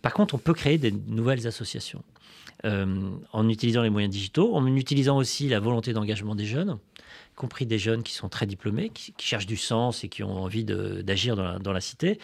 [0.01, 2.03] Par contre, on peut créer des nouvelles associations.
[2.65, 6.79] Euh, en utilisant les moyens digitaux, en utilisant aussi la volonté d'engagement des jeunes
[7.37, 10.65] compris des jeunes qui sont très diplômés, qui, cherchent du sens et qui ont envie
[10.65, 12.19] d'agir dans, la, cité.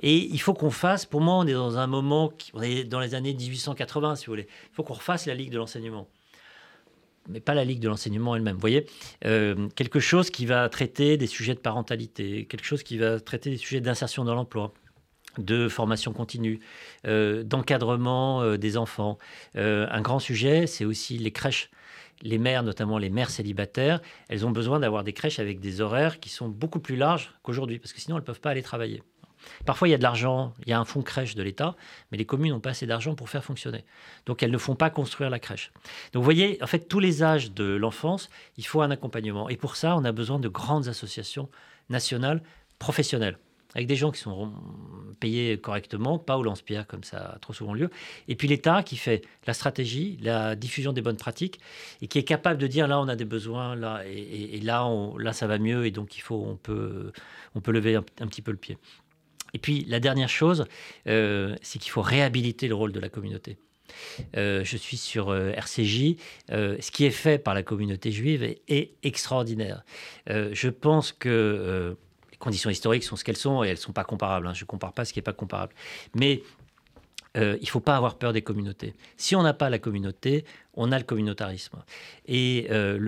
[0.00, 3.00] Et il faut qu'on fasse, pour moi, on est dans un moment, on est dans
[3.00, 4.46] les années 1880, si vous voulez.
[4.70, 6.08] Il faut qu'on refasse la Ligue de l'enseignement.
[7.28, 8.54] Mais pas la Ligue de l'enseignement elle-même.
[8.54, 8.86] Vous voyez,
[9.24, 13.50] euh, quelque chose qui va traiter des sujets de parentalité, quelque chose qui va traiter
[13.50, 14.72] des sujets d'insertion dans l'emploi
[15.38, 16.60] de formation continue,
[17.06, 19.18] euh, d'encadrement euh, des enfants.
[19.54, 21.70] un grand sujet, c'est aussi les crèches
[22.22, 26.20] les mères, notamment les mères célibataires, elles ont besoin d'avoir des crèches avec des horaires
[26.20, 29.02] qui sont beaucoup plus larges qu'aujourd'hui, parce que sinon elles ne peuvent pas aller travailler.
[29.66, 31.74] Parfois, il y a de l'argent, il y a un fonds crèche de l'État,
[32.10, 33.84] mais les communes n'ont pas assez d'argent pour faire fonctionner.
[34.24, 35.72] Donc, elles ne font pas construire la crèche.
[36.12, 39.48] Donc, vous voyez, en fait, tous les âges de l'enfance, il faut un accompagnement.
[39.48, 41.48] Et pour ça, on a besoin de grandes associations
[41.88, 42.40] nationales
[42.78, 43.36] professionnelles
[43.74, 44.52] avec des gens qui sont
[45.20, 47.90] payés correctement, pas au lance-pierre comme ça a trop souvent lieu.
[48.28, 51.60] Et puis l'État qui fait la stratégie, la diffusion des bonnes pratiques
[52.00, 55.46] et qui est capable de dire là on a des besoins, là et, là ça
[55.46, 57.12] va mieux et donc il faut on peut
[57.54, 58.78] on peut lever un, petit peu le pied.
[59.54, 60.64] Et puis la dernière chose,
[61.06, 63.58] euh, c'est qu'il faut réhabiliter le rôle de la communauté.
[64.36, 66.16] Euh, je suis sur euh, RCJ.
[66.48, 69.84] ce qui est fait par la communauté juive est extraordinaire.
[70.26, 71.96] je pense que
[72.42, 74.48] conditions historiques sont ce qu'elles sont et elles ne sont pas comparables.
[74.48, 74.52] Hein.
[74.52, 75.72] Je ne compare pas ce qui n'est pas comparable.
[76.16, 76.42] Mais
[77.36, 78.94] euh, il ne faut pas avoir peur des communautés.
[79.16, 81.78] Si on n'a pas la communauté, on a le communautarisme.
[82.26, 82.98] Et euh,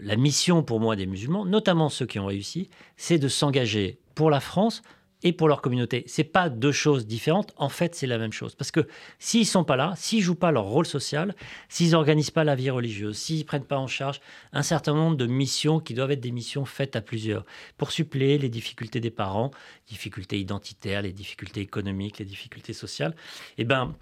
[0.00, 4.28] la mission pour moi des musulmans, notamment ceux qui ont réussi, c'est de s'engager pour
[4.28, 4.82] la France
[5.22, 6.04] et pour leur communauté.
[6.06, 7.52] C'est pas deux choses différentes.
[7.56, 8.54] En fait, c'est la même chose.
[8.54, 8.86] Parce que
[9.18, 11.34] s'ils sont pas là, s'ils jouent pas leur rôle social,
[11.68, 14.20] s'ils organisent pas la vie religieuse, s'ils prennent pas en charge
[14.52, 17.44] un certain nombre de missions qui doivent être des missions faites à plusieurs
[17.78, 19.50] pour suppléer les difficultés des parents,
[19.88, 23.14] difficultés identitaires, les difficultés économiques, les difficultés sociales,
[23.58, 23.94] eh ben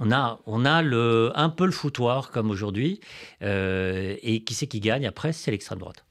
[0.00, 3.00] on a, on a le, un peu le foutoir comme aujourd'hui.
[3.42, 5.32] Euh, et qui c'est qui gagne après?
[5.32, 6.04] C'est l'extrême droite.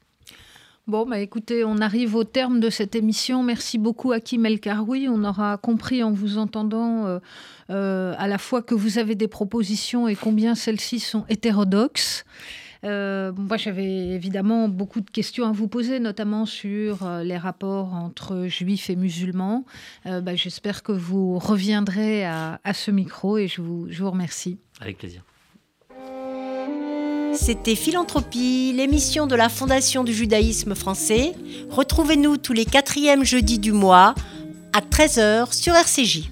[0.88, 3.44] Bon, bah écoutez, on arrive au terme de cette émission.
[3.44, 5.10] Merci beaucoup, Hakim El Karoui.
[5.10, 7.20] On aura compris en vous entendant euh,
[7.70, 12.24] euh, à la fois que vous avez des propositions et combien celles-ci sont hétérodoxes.
[12.86, 18.48] Euh, moi, j'avais évidemment beaucoup de questions à vous poser, notamment sur les rapports entre
[18.48, 19.66] juifs et musulmans.
[20.06, 24.58] Bah, j'espère que vous reviendrez à, ce micro et je vous, je vous remercie.
[24.80, 25.22] Avec plaisir.
[27.38, 31.34] C'était Philanthropie, l'émission de la Fondation du judaïsme français.
[31.70, 34.16] Retrouvez-nous tous les quatrièmes jeudis du mois
[34.74, 36.32] à 13h sur RCJ.